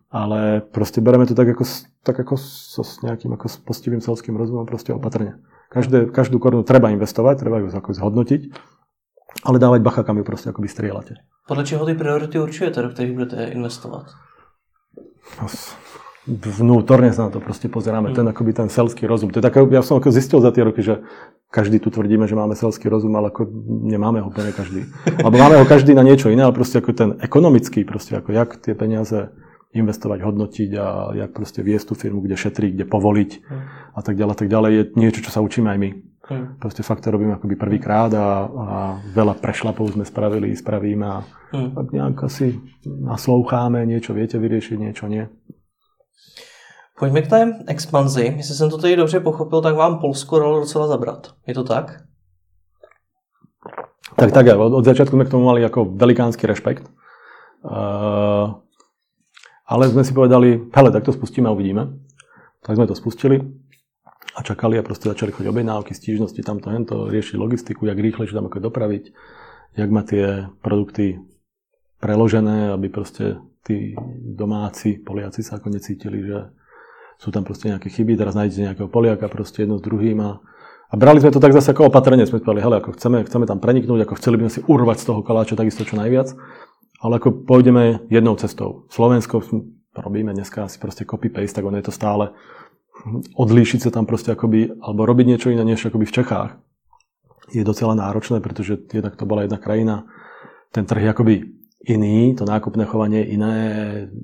[0.10, 1.64] Ale proste bereme to tak ako,
[2.02, 5.44] tak ako so, s nejakým ako s postivým selským rozumom proste opatrne.
[5.70, 8.42] Každé, každú korunu treba investovať, treba ju ako zhodnotiť,
[9.44, 11.20] ale dávať bacha, kam ju proste ako strieľate.
[11.46, 14.06] Podľa čeho ty priority určujete, do ktorých budete investovať?
[15.42, 15.46] No,
[16.26, 18.09] vnútorne sa na to proste pozeráme.
[18.11, 18.15] Mm.
[18.17, 19.30] Ten akoby ten selský rozum.
[19.30, 21.05] To je také, ja som ako zistil za tie roky, že
[21.53, 23.45] každý tu tvrdíme, že máme selský rozum, ale ako
[23.86, 24.89] nemáme ho úplne každý.
[25.23, 28.57] Alebo máme ho každý na niečo iné, ale proste ako ten ekonomický, proste ako jak
[28.57, 29.30] tie peniaze
[29.76, 33.61] investovať, hodnotiť a jak proste viesť tú firmu, kde šetriť, kde povoliť mm.
[33.93, 35.89] a tak ďalej, tak ďalej, je niečo, čo sa učíme aj my.
[36.26, 36.45] Mm.
[36.57, 38.67] Proste fakt to robíme akoby prvýkrát a, a
[39.13, 41.17] veľa prešlapov sme spravili, spravíme a
[41.51, 41.69] mm.
[41.76, 42.55] tak nejak asi
[42.88, 45.28] nasloucháme, niečo viete vyriešiť, niečo nie.
[46.99, 48.34] Pojďme k té expanzi.
[48.38, 51.34] Jestli jsem to tady dobře pochopil, tak vám Polsko dalo docela zabrat.
[51.47, 52.03] Je to tak?
[54.16, 56.88] Tak, tak, od, od začiatku sme k tomu mali ako velikánsky rešpekt.
[57.66, 58.61] Uh,
[59.66, 61.99] ale sme si povedali, hele, tak to spustíme a uvidíme.
[62.63, 63.41] Tak sme to spustili
[64.36, 68.47] a čakali a proste začali chodiť objednávky, stížnosti, tamto, hento, riešiť logistiku, jak rýchle, tam
[68.47, 69.03] ako dopraviť,
[69.76, 71.20] jak má tie produkty
[71.99, 76.53] preložené, aby proste tí domáci Poliaci sa ako necítili, že
[77.18, 80.38] sú tam proste nejaké chyby, teraz nájdete nejakého Poliaka proste jedno s druhým a,
[80.91, 83.57] a brali sme to tak zase ako opatrenie, sme povedali, hele, ako chceme, chceme tam
[83.57, 86.38] preniknúť, ako chceli by sme si urvať z toho kaláča takisto čo najviac,
[87.01, 88.86] ale ako pôjdeme jednou cestou.
[88.93, 89.41] Slovensko
[89.95, 92.36] robíme dneska asi proste copy-paste, tak ono je to stále
[93.36, 96.51] odlíšiť sa tam proste akoby, alebo robiť niečo iné než akoby v Čechách
[97.53, 100.09] je docela náročné, pretože jednak to bola jedna krajina,
[100.74, 101.36] ten trh je akoby
[101.86, 103.56] iný, to nákupné chovanie je iné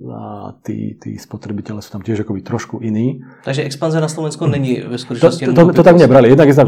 [0.10, 3.22] a tí, tí spotrebitelia sú tam tiež akoby trošku iní.
[3.46, 6.30] Takže expanze na Slovensku není ve skutečnosti To, to, to, to tak nebrali.
[6.30, 6.68] Jednak, jednak,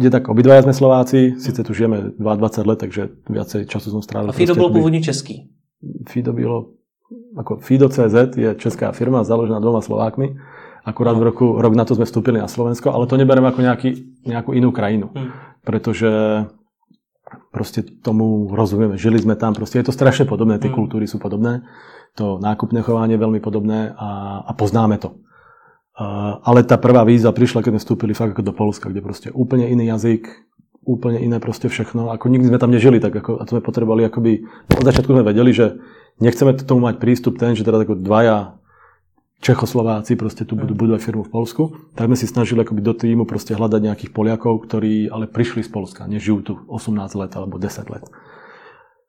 [0.00, 4.32] jednak obidvaja sme Slováci, síce tu žijeme 22 let, takže viacej času som strávil.
[4.32, 5.52] A Fido bol pôvodne český.
[6.08, 6.80] Fido bylo,
[7.36, 10.40] ako Fido.cz je česká firma založená dvoma Slovákmi.
[10.80, 13.88] Akurát v roku, rok na to sme vstúpili na Slovensko, ale to nebereme ako nejaký,
[14.24, 15.12] nejakú inú krajinu.
[15.12, 15.28] Hmm.
[15.60, 16.08] Pretože
[17.50, 18.98] proste tomu rozumieme.
[19.00, 20.76] Žili sme tam, proste je to strašne podobné, tie mm.
[20.76, 21.66] kultúry sú podobné,
[22.18, 25.18] to nákupné chovanie je veľmi podobné a, a poznáme to.
[26.00, 29.28] Uh, ale tá prvá výzva prišla, keď sme vstúpili fakt ako do Polska, kde proste
[29.34, 30.26] úplne iný jazyk,
[30.86, 32.08] úplne iné proste všechno.
[32.08, 35.26] Ako nikdy sme tam nežili, tak ako, a to sme potrebovali akoby, od začiatku sme
[35.26, 35.76] vedeli, že
[36.24, 38.59] nechceme k tomu mať prístup ten, že teda ako dvaja
[39.40, 41.62] Čechoslováci proste tu budú budovať firmu v Polsku,
[41.96, 45.70] tak sme si snažili akoby do týmu proste hľadať nejakých Poliakov, ktorí ale prišli z
[45.72, 48.04] Polska, nežijú tu 18 let alebo 10 let.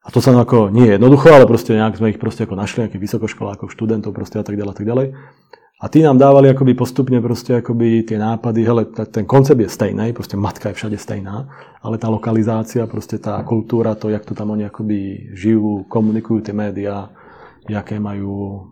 [0.02, 2.88] A to sa ako nie je jednoducho, ale proste nejak sme ich proste ako našli,
[2.88, 5.08] nejakých vysokoškolákov, študentov proste a tak ďalej a tak ďalej.
[5.82, 10.16] A tí nám dávali akoby postupne proste akoby tie nápady, hele, ten koncept je stejný,
[10.16, 11.50] proste matka je všade stejná,
[11.84, 16.54] ale tá lokalizácia, proste tá kultúra, to, jak to tam oni akoby žijú, komunikujú tie
[16.54, 17.10] médiá,
[17.66, 18.70] jaké majú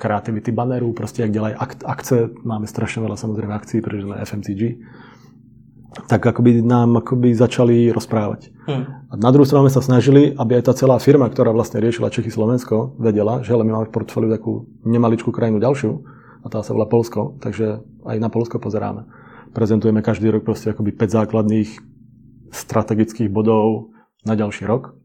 [0.00, 4.62] kreativity bannerů, proste jak ďalej ak, akce, máme strašne veľa samozrejme akcií, pretože sme FMCG,
[6.08, 8.48] tak akoby nám akoby začali rozprávať.
[8.64, 9.04] Hmm.
[9.10, 12.32] A na druhú stranu sa snažili, aby aj tá celá firma, ktorá vlastne riešila Čechy
[12.32, 15.92] Slovensko, vedela, že ale my máme v portfóliu takú nemaličkú krajinu ďalšiu,
[16.40, 19.04] a tá sa volá Polsko, takže aj na Polsko pozeráme.
[19.52, 21.70] Prezentujeme každý rok proste akoby 5 základných
[22.54, 23.92] strategických bodov
[24.24, 24.96] na ďalší rok.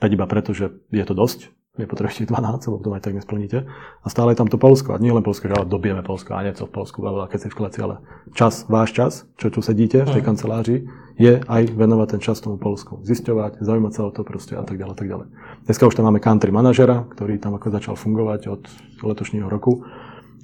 [0.00, 3.70] 5 iba preto, že je to dosť, nepotrebujete 12, lebo to aj tak nesplníte.
[4.02, 4.94] A stále je tam to Polsko.
[4.94, 7.58] A nie len Polsko, že ale dobijeme Polsko a niečo v Polsku, keď si v
[7.58, 8.02] kleci, ale
[8.34, 10.26] čas, váš čas, čo tu sedíte v tej hm.
[10.26, 10.80] kancelárii,
[11.20, 13.04] je aj venovať ten čas tomu Polsku.
[13.06, 15.26] Zisťovať, zaujímať sa o to proste a tak ďalej, tak ďalej.
[15.68, 18.62] Dneska už tam máme country manažera, ktorý tam ako začal fungovať od
[19.04, 19.84] letošního roku.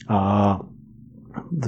[0.06, 0.60] A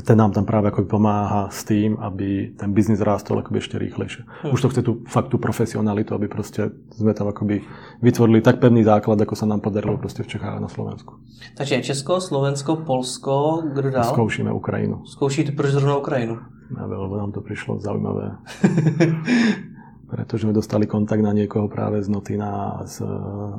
[0.02, 4.22] ten nám tam práve ako pomáha s tým, aby ten biznis rástol akoby ešte rýchlejšie.
[4.24, 4.52] Hmm.
[4.52, 7.62] Už to chce tú fakt tú profesionalitu, aby proste sme tam akoby
[8.02, 11.20] vytvorili tak pevný základ, ako sa nám podarilo proste v Čechách a na Slovensku.
[11.54, 14.10] Takže Česko, Slovensko, Polsko, kdo dál?
[14.10, 15.06] Zkoušíme Ukrajinu.
[15.06, 16.40] Zkoušíte proč zrovna Ukrajinu?
[16.68, 18.36] Ja, lebo nám to prišlo zaujímavé.
[20.08, 23.04] pretože sme dostali kontakt na niekoho práve z Notina, z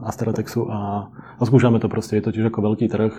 [0.02, 1.06] Astratexu a,
[1.38, 2.18] a skúšame to proste.
[2.18, 3.14] Je to tiež ako veľký trh,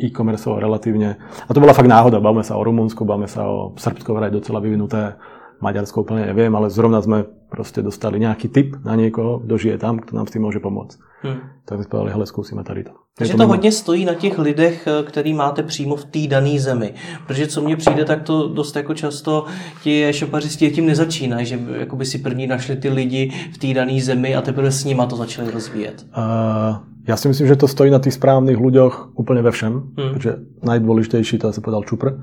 [0.00, 1.20] e-commerce relatívne.
[1.20, 2.22] A to bola fakt náhoda.
[2.22, 5.16] Bavme sa o Rumunsku, bavme sa o Srbsko, vraj docela vyvinuté.
[5.60, 10.00] Maďarsko úplne neviem, ale zrovna sme proste dostali nejaký tip na niekoho, kto žije tam,
[10.00, 10.96] kto nám s tým môže pomôcť.
[11.20, 11.40] Hmm.
[11.68, 12.92] Tak sme povedali, hele, skúsime tady to.
[13.18, 16.60] Takže to, to hodně stojí na těch lidech, eh, který máte přímo v té dané
[16.60, 16.94] zemi.
[17.26, 19.44] Protože co mně přijde, tak to dost jako často
[19.82, 21.58] ti šopařisti tím nezačínají, že
[21.94, 25.16] by si první našli ty lidi v té dané zemi a teprve s nima to
[25.16, 26.06] začali rozvíjet.
[26.16, 30.10] Uh, ja si myslím, že to stojí na tých správnych ľuďoch úplne ve všem, hmm.
[30.14, 30.32] pretože
[30.62, 32.20] najdôležitejší, to sa povedal Čupr,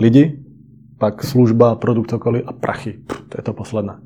[0.00, 0.38] lidi,
[1.00, 3.00] pak služba, produkt okolí a prachy.
[3.00, 3.96] Pff, to je to posledné.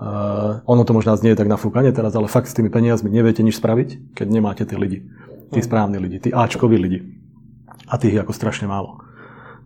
[0.00, 3.40] Uh, ono to možná znie tak na fúkanie teraz, ale fakt s tými peniazmi neviete
[3.40, 5.08] nič spraviť, keď nemáte tí lidi.
[5.52, 5.66] Tí hmm.
[5.66, 7.04] správni lidi, tí Ačkoví lidi.
[7.88, 9.00] A tých je ako strašne málo.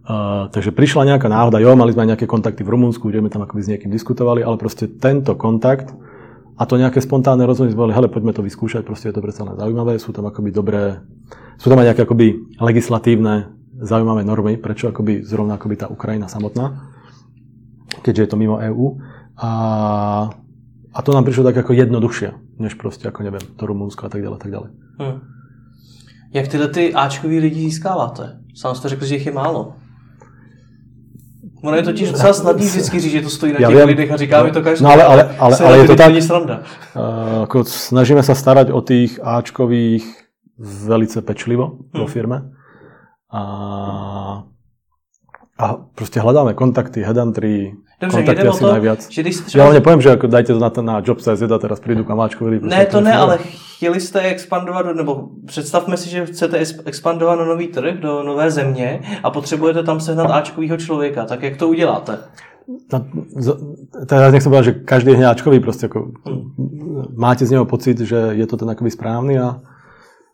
[0.05, 3.31] Uh, takže prišla nejaká náhoda, jo, mali sme aj nejaké kontakty v Rumunsku, kde sme
[3.33, 5.91] tam akoby s niekým diskutovali, ale proste tento kontakt
[6.55, 9.59] a to nejaké spontánne rozhodnutie boli, hele, poďme to vyskúšať, proste je to predsa len
[9.59, 11.03] zaujímavé, sú tam akoby dobré,
[11.59, 12.27] sú tam aj nejaké akoby
[12.63, 16.91] legislatívne zaujímavé normy, prečo akoby zrovna akoby tá Ukrajina samotná,
[18.03, 18.99] keďže je to mimo EÚ.
[19.37, 19.51] A,
[20.95, 24.23] a to nám prišlo tak ako jednoduchšie, než proste ako neviem, to Rumunsko a tak
[24.23, 24.71] ďalej, tak ďalej.
[24.99, 25.19] Hmm.
[26.35, 28.39] Jak tyhle ty Ačkový lidi získáváte?
[28.55, 29.75] Sám jste řekl, že jich je málo.
[31.65, 34.17] Ono je totiž docela snadný vždycky říct, že to stojí na těch viem, lidech a
[34.17, 34.85] říká mi to každý.
[34.85, 36.61] No ale, ale, ale, ale je to tak, sranda.
[36.93, 40.05] Uh, ako snažíme sa starať o tých Ačkových
[40.61, 42.05] velice pečlivo hmm.
[42.05, 42.54] vo firme.
[43.35, 43.43] A,
[45.59, 45.65] a
[45.99, 49.11] proste hľadáme kontakty, headhuntry, Dobře, kontakty asi to, najviac.
[49.11, 49.59] Že když třeba...
[49.59, 52.63] Ja vám nepoviem, že ako dajte to na, na Jobs.cz a teraz prídu kamáčkovi.
[52.63, 53.39] Ne, to ne, ale
[53.77, 59.01] chtěli jste expandovat, nebo představme si, že chcete expandovat na nový trh, do nové země
[59.23, 62.19] a potřebujete tam sehnat Ačkovýho člověka, tak jak to uděláte?
[62.93, 63.05] No,
[64.09, 67.13] teraz nechcem povedať, že každý je hňáčkový, proste ako, hmm.
[67.13, 69.61] máte z neho pocit, že je to ten akoby správny a,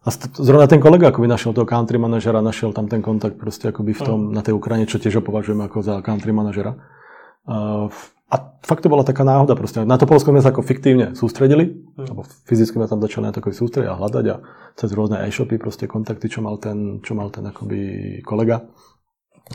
[0.01, 0.09] a
[0.41, 4.03] zrovna ten kolega akoby našiel toho country manažera, našiel tam ten kontakt proste akoby v
[4.03, 4.33] tom, hmm.
[4.33, 6.77] na tej Ukrajine, čo tiež ho považujeme ako za country manažera.
[8.31, 9.83] A fakt to bola taká náhoda proste.
[9.83, 11.67] Na to Polsko sme sa ako fiktívne sústredili,
[11.99, 12.07] mm.
[12.07, 14.37] alebo fyzicky sme tam začali na to sústrediť a hľadať a
[14.79, 18.71] cez rôzne e-shopy, proste kontakty, čo mal ten, čo mal ten akoby kolega,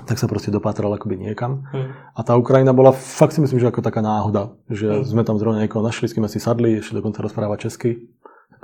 [0.03, 1.63] tak sa proste dopátral akoby niekam.
[1.71, 1.87] Mm.
[1.95, 5.07] A tá Ukrajina bola fakt si myslím, že ako taká náhoda, že mm.
[5.07, 8.11] sme tam zrovna niekoho našli, s kým si sadli, ešte dokonca rozprávať česky.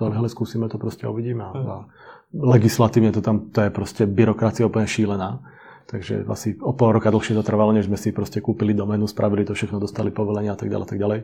[0.02, 1.45] To, hele, skúsime to proste a uvidíme.
[1.45, 1.86] A
[2.34, 5.45] legislatívne to tam, to je proste byrokracia úplne šílená.
[5.86, 9.45] Takže asi o pol roka dlhšie to trvalo, než sme si proste kúpili doménu, spravili
[9.45, 11.20] to všetko, dostali povolenia a tak ďalej, tak ďalej.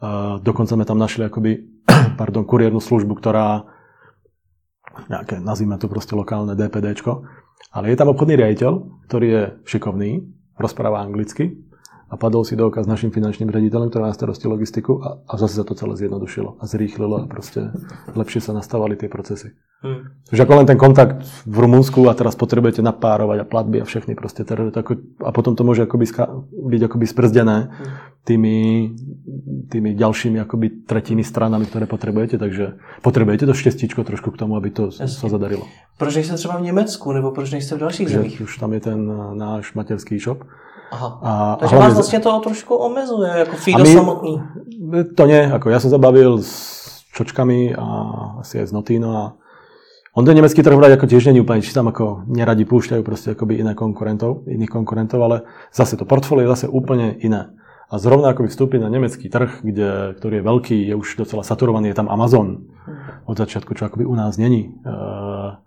[0.00, 1.52] Uh, dokonca sme tam našli akoby,
[2.20, 3.68] pardon, kuriérnu službu, ktorá
[5.12, 7.28] nejaké, nazvime to proste lokálne DPDčko,
[7.76, 8.72] ale je tam obchodný riaditeľ,
[9.10, 10.24] ktorý je šikovný,
[10.56, 11.60] rozpráva anglicky
[12.14, 15.34] a padol si do oka s našim finančným rediteľom, ktorý má starosti logistiku a, a
[15.34, 17.74] zase sa to celé zjednodušilo a zrýchlilo a proste
[18.14, 19.50] lepšie sa nastavali tie procesy.
[19.82, 20.14] Hmm.
[20.30, 24.14] Takže ako len ten kontakt v Rumunsku a teraz potrebujete napárovať a platby a všechny
[24.14, 27.94] proste a potom to môže akoby ska, byť akoby sprzdené hmm.
[28.22, 28.56] tými,
[29.74, 34.70] tými ďalšími akoby tretími stranami, ktoré potrebujete, takže potrebujete to štěstíčko trošku k tomu, aby
[34.70, 35.66] to sa zadarilo.
[35.98, 38.40] Proč nejste třeba v Německu, nebo proč nejste v dalších zemích?
[38.40, 38.98] Už tam je ten
[39.34, 40.46] náš materský shop,
[40.94, 41.08] Aha.
[41.18, 44.32] A, Takže vás vlastne to trošku omezuje, ako Fido samotný.
[45.18, 46.86] To nie, ako ja som zabavil s
[47.18, 47.86] čočkami a
[48.46, 49.24] asi aj z Notino a
[50.14, 53.34] on ten nemecký trh vrať ako tiež není úplne, či tam ako neradi púšťajú proste
[53.34, 55.42] akoby iné konkurentov, iných konkurentov, ale
[55.74, 57.50] zase to portfólio je zase úplne iné.
[57.90, 61.90] A zrovna ako vstúpiť na nemecký trh, kde, ktorý je veľký, je už docela saturovaný,
[61.90, 62.62] je tam Amazon
[63.26, 64.78] od začiatku, čo akoby u nás není.
[64.86, 65.58] Uh,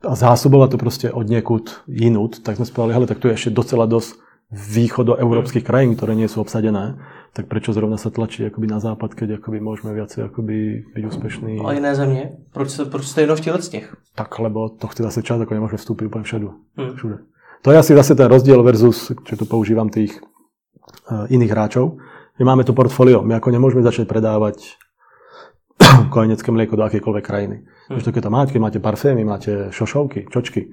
[0.00, 3.50] a zásobovať to proste od niekud inút, tak sme spravili, hele, tak tu je ešte
[3.52, 4.16] docela dosť
[4.50, 6.98] východoeurópskych krajín, ktoré nie sú obsadené,
[7.30, 11.62] tak prečo zrovna sa tlačí akoby na západ, keď akoby môžeme viacej akoby byť úspešní.
[11.62, 12.30] A iné země?
[12.52, 13.86] Proč, se, proč ste jenom v z nich?
[14.14, 16.46] Tak, lebo to chce zase čas, ako nemôžeme vstúpiť úplne všade.
[16.76, 16.96] Hmm.
[16.98, 17.16] všude.
[17.62, 22.00] To je asi zase ten rozdiel versus, čo tu používam tých uh, iných hráčov.
[22.40, 24.79] My máme to portfólio, my ako nemôžeme začať predávať
[26.14, 27.56] kojenecké mlieko do akékoľvek krajiny.
[27.90, 27.98] Hmm.
[28.00, 30.70] keď to máte, keď máte parfémy, máte šošovky, čočky,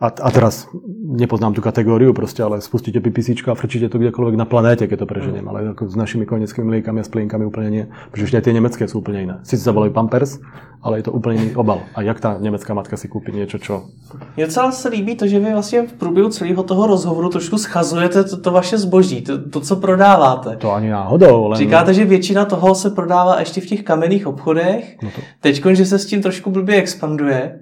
[0.00, 0.72] a, a teraz
[1.04, 5.06] nepoznám tú kategóriu proste, ale spustíte pipisičko a frčíte to kdekoľvek na planéte, keď to
[5.06, 5.44] preženiem.
[5.44, 5.50] Mm.
[5.52, 7.84] Ale ako s našimi koneckými mliekami a s plienkami úplne nie.
[8.08, 9.36] Pretože aj tie nemecké sú úplne iné.
[9.44, 10.40] Sice sa volajú Pampers,
[10.80, 11.84] ale je to úplne iný obal.
[11.92, 13.92] A jak tá nemecká matka si kúpi niečo, čo...
[14.36, 18.24] Mně docela se líbí to, že vy vlastně v průběhu celého toho rozhovoru trošku schazujete
[18.24, 20.56] to, to vaše zboží, to, to, co prodáváte.
[20.56, 21.48] To ani náhodou.
[21.48, 21.58] Len...
[21.58, 24.96] Říkáte, že většina toho se prodává ještě v těch kamenných obchodech.
[25.02, 25.20] No to...
[25.40, 27.60] Teď, že se s tím trošku blbě expanduje,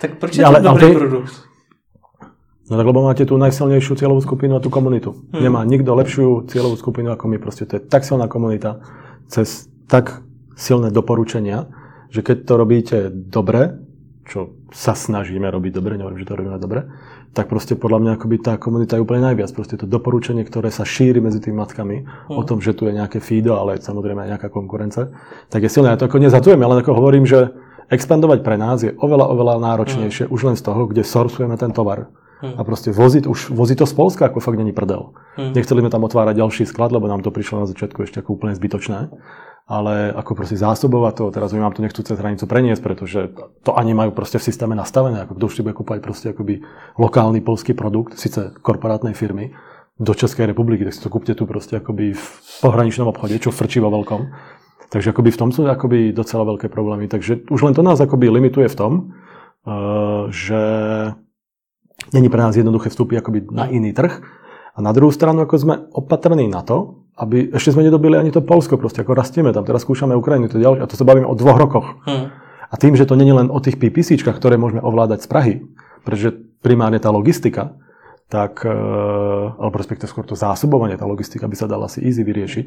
[0.00, 1.51] tak proč je to ale, dobrý ale to produkt?
[2.70, 5.18] No tak lebo máte tú najsilnejšiu cieľovú skupinu a tú komunitu.
[5.34, 5.42] Hmm.
[5.42, 7.36] Nemá nikto lepšiu cieľovú skupinu ako my.
[7.42, 8.78] Proste to je tak silná komunita
[9.26, 10.22] cez tak
[10.54, 11.66] silné doporučenia,
[12.12, 13.82] že keď to robíte dobre,
[14.22, 16.86] čo sa snažíme robiť dobre, nehovorím, že to robíme dobre,
[17.32, 19.50] tak proste podľa mňa akoby tá komunita je úplne najviac.
[19.50, 22.36] Proste to doporučenie, ktoré sa šíri medzi tými matkami hmm.
[22.38, 25.10] o tom, že tu je nejaké FIDO, ale samozrejme aj nejaká konkurence,
[25.50, 25.90] tak je silné.
[25.90, 27.50] Ja to ako nezatujem, ale ako hovorím, že
[27.90, 30.32] expandovať pre nás je oveľa, oveľa náročnejšie hmm.
[30.32, 32.12] už len z toho, kde sourcujeme ten tovar
[32.42, 32.58] Hmm.
[32.58, 35.14] A proste voziť, už voziť to z Polska, ako fakt není prdel.
[35.38, 35.54] Hmm.
[35.54, 38.58] Nechceli sme tam otvárať ďalší sklad, lebo nám to prišlo na začiatku ešte ako úplne
[38.58, 39.14] zbytočné.
[39.70, 43.30] Ale ako proste zásobovať to, teraz my vám to nechcú cez hranicu preniesť, pretože
[43.62, 46.66] to ani majú proste v systéme nastavené, ako kto už si bude kúpať proste akoby
[46.98, 49.54] lokálny polský produkt, síce korporátnej firmy,
[50.02, 52.26] do Českej republiky, tak si to kúpte tu proste akoby v
[52.58, 54.20] pohraničnom obchode, čo frčí vo veľkom.
[54.90, 57.06] Takže akoby v tom sú akoby docela veľké problémy.
[57.06, 58.92] Takže už len to nás akoby limituje v tom,
[59.64, 60.60] uh, že
[62.12, 64.20] Není pre nás jednoduché vstúpiť akoby na iný trh.
[64.72, 68.40] A na druhú stranu, ako sme opatrní na to, aby ešte sme nedobili ani to
[68.40, 71.36] Polsko, proste ako rastieme tam, teraz skúšame Ukrajinu, to ďalšie, a to sa bavíme o
[71.36, 71.86] dvoch rokoch.
[72.08, 72.32] Hmm.
[72.72, 75.54] A tým, že to není len o tých PPC, ktoré môžeme ovládať z Prahy,
[76.08, 76.32] pretože
[76.64, 77.76] primárne tá logistika,
[78.32, 78.72] tak, e,
[79.60, 82.66] alebo respektive skôr to zásobovanie, tá logistika by sa dala asi easy vyriešiť,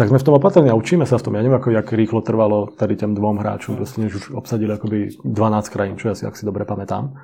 [0.00, 1.36] tak sme v tom opatrení a učíme sa v tom.
[1.36, 5.20] Ja neviem, ako, jak rýchlo trvalo tady tým dvom hráčom, proste než už obsadili akoby
[5.26, 7.18] 12 krajín, čo ja si, ak si dobre pamätám.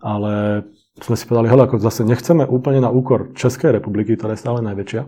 [0.00, 0.64] Ale
[1.00, 4.60] sme si povedali, hele, ako zase nechceme úplne na úkor Českej republiky, ktorá je stále
[4.64, 5.02] najväčšia,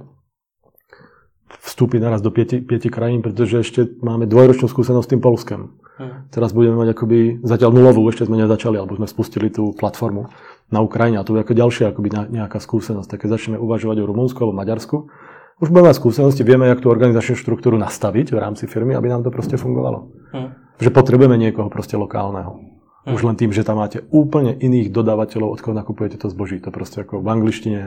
[1.65, 5.61] vstúpiť naraz do pieti, pieti krajín, pretože ešte máme dvojročnú skúsenosť s tým Polskem.
[5.95, 6.27] Hmm.
[6.29, 10.29] Teraz budeme mať akoby zatiaľ nulovú, ešte sme nezačali, alebo sme spustili tú platformu
[10.75, 13.15] na Ukrajine a to je ako ďalšia akoby nejaká skúsenosť.
[13.15, 14.97] Tak keď začneme uvažovať o Rumunsku alebo Maďarsku,
[15.63, 19.23] už budeme mať skúsenosti, vieme, jak tú organizačnú štruktúru nastaviť v rámci firmy, aby nám
[19.23, 20.11] to proste fungovalo.
[20.35, 20.51] Hmm.
[20.83, 22.74] Že potrebujeme niekoho proste lokálneho.
[23.05, 26.57] Už len tým, že tam máte úplne iných dodávateľov, odkiaľ nakupujete to zboží.
[26.65, 27.81] To proste ako v angličtine,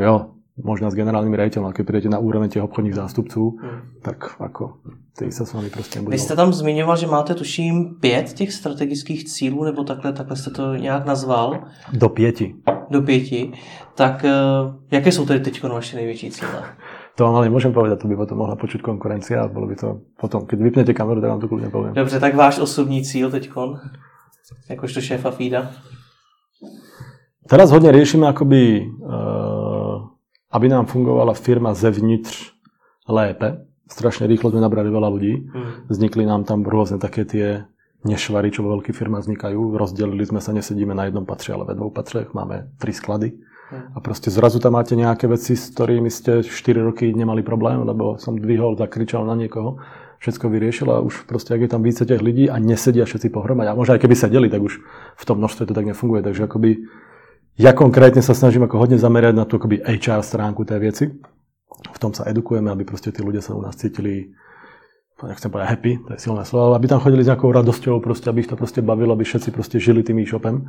[0.00, 3.80] jo, možno s generálnym rejiteľom, keď prídete na úroveň těch obchodních zástupců, hmm.
[4.02, 4.80] tak ako
[5.18, 6.10] ty sa s vami prostě nebudou.
[6.10, 10.50] Vy jste tam zmiňoval, že máte tuším pět těch strategických cílů, nebo takhle, takhle jste
[10.50, 11.58] to nějak nazval.
[11.92, 12.54] Do pěti.
[12.90, 13.52] Do pěti.
[13.94, 14.30] Tak eh,
[14.90, 16.64] jaké jsou tedy teď vaše největší cíle?
[17.18, 20.00] To vám ale nemôžem povedať, to by potom mohla počuť konkurencia a bolo by to
[20.16, 21.92] potom, keď vypnete kameru, tak vám to kľudne poviem.
[21.92, 23.50] Dobře, tak váš osobní cíl teď,
[24.68, 25.74] jakožto šéfa FIDA?
[27.50, 29.60] Teraz hodne riešime akoby uh,
[30.50, 32.52] aby nám fungovala firma zevnitř
[33.08, 33.66] lépe.
[33.90, 35.34] Strašne rýchlo sme nabrali veľa ľudí.
[35.50, 35.90] Mm.
[35.90, 37.66] Vznikli nám tam rôzne také tie
[38.06, 39.74] nešvary, čo vo veľkých firmách vznikajú.
[39.74, 42.30] Rozdelili sme sa, nesedíme na jednom patře, ale ve dvou patřech.
[42.34, 43.34] Máme tri sklady.
[43.34, 43.86] Mm.
[43.94, 48.18] A proste zrazu tam máte nejaké veci, s ktorými ste 4 roky nemali problém, lebo
[48.18, 49.78] som dvihol, zakričal na niekoho,
[50.20, 53.72] všetko vyriešil a už proste, ak je tam více tých ľudí a nesedia všetci pohromade,
[53.72, 54.78] a možno aj keby sedeli, tak už
[55.16, 56.20] v tom množstve to tak nefunguje.
[56.20, 56.84] Takže akoby
[57.56, 61.04] ja konkrétne sa snažím ako hodne zamerať na tú akoby HR stránku tej veci.
[61.80, 64.36] V tom sa edukujeme, aby proste tí ľudia sa u nás cítili
[65.20, 68.40] nechcem povedať happy, to je silné slovo, aby tam chodili s nejakou radosťou, proste, aby
[68.40, 70.64] ich to proste bavilo, aby všetci proste žili tým e-shopem.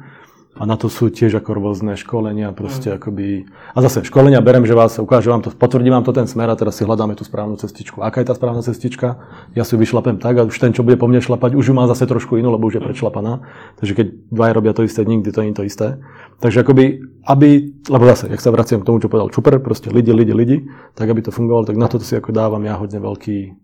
[0.59, 2.95] A na to sú tiež ako rôzne školenia, proste mm.
[2.99, 3.27] akoby...
[3.71, 6.59] A zase školenia berem, že vás ukáže vám to, potvrdí vám to ten smer a
[6.59, 8.03] teraz si hľadáme tú správnu cestičku.
[8.03, 9.15] Aká je tá správna cestička?
[9.55, 11.73] Ja si ju vyšlapem tak a už ten, čo bude po mne šlapať, už ju
[11.73, 13.47] má zase trošku inú, lebo už je prečlapaná.
[13.79, 15.87] Takže keď dvaja robia to isté, nikdy to nie je to isté.
[16.43, 16.99] Takže akoby,
[17.31, 17.49] aby,
[17.87, 20.57] lebo zase, jak sa vraciam k tomu, čo povedal Čuper, proste lidi, lidi, lidi,
[20.99, 23.55] tak aby to fungovalo, tak na to si ako dávam ja hodne veľký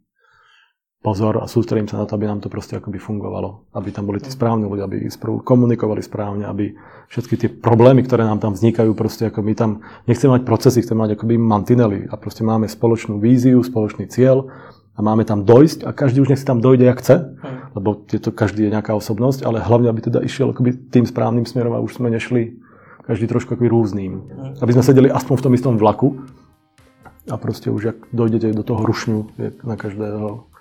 [1.02, 3.70] pozor a sústredím sa na to, aby nám to proste akoby fungovalo.
[3.72, 6.76] Aby tam boli tí správni ľudia, aby sprv komunikovali správne, aby
[7.08, 9.72] všetky tie problémy, ktoré nám tam vznikajú, proste ako my tam
[10.10, 14.52] nechceme mať procesy, chceme mať akoby mantinely a proste máme spoločnú víziu, spoločný cieľ
[14.98, 17.38] a máme tam dojsť a každý už nech si tam dojde, jak chce,
[17.78, 21.46] lebo je to, každý je nejaká osobnosť, ale hlavne, aby teda išiel akoby tým správnym
[21.46, 22.58] smerom a už sme nešli
[23.06, 23.70] každý trošku akoby.
[23.70, 24.60] Hmm.
[24.60, 26.28] Aby sme sedeli aspoň v tom istom vlaku
[27.32, 30.57] a proste už, ak dojdete do toho rušňu, je na každého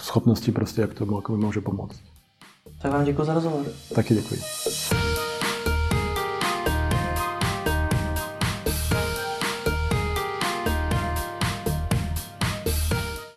[0.00, 2.00] schopnosti prostě, jak to ako mi môže pomôcť.
[2.82, 3.66] Tak vám děkuji za rozhovor.
[3.94, 4.40] Taky děkuji.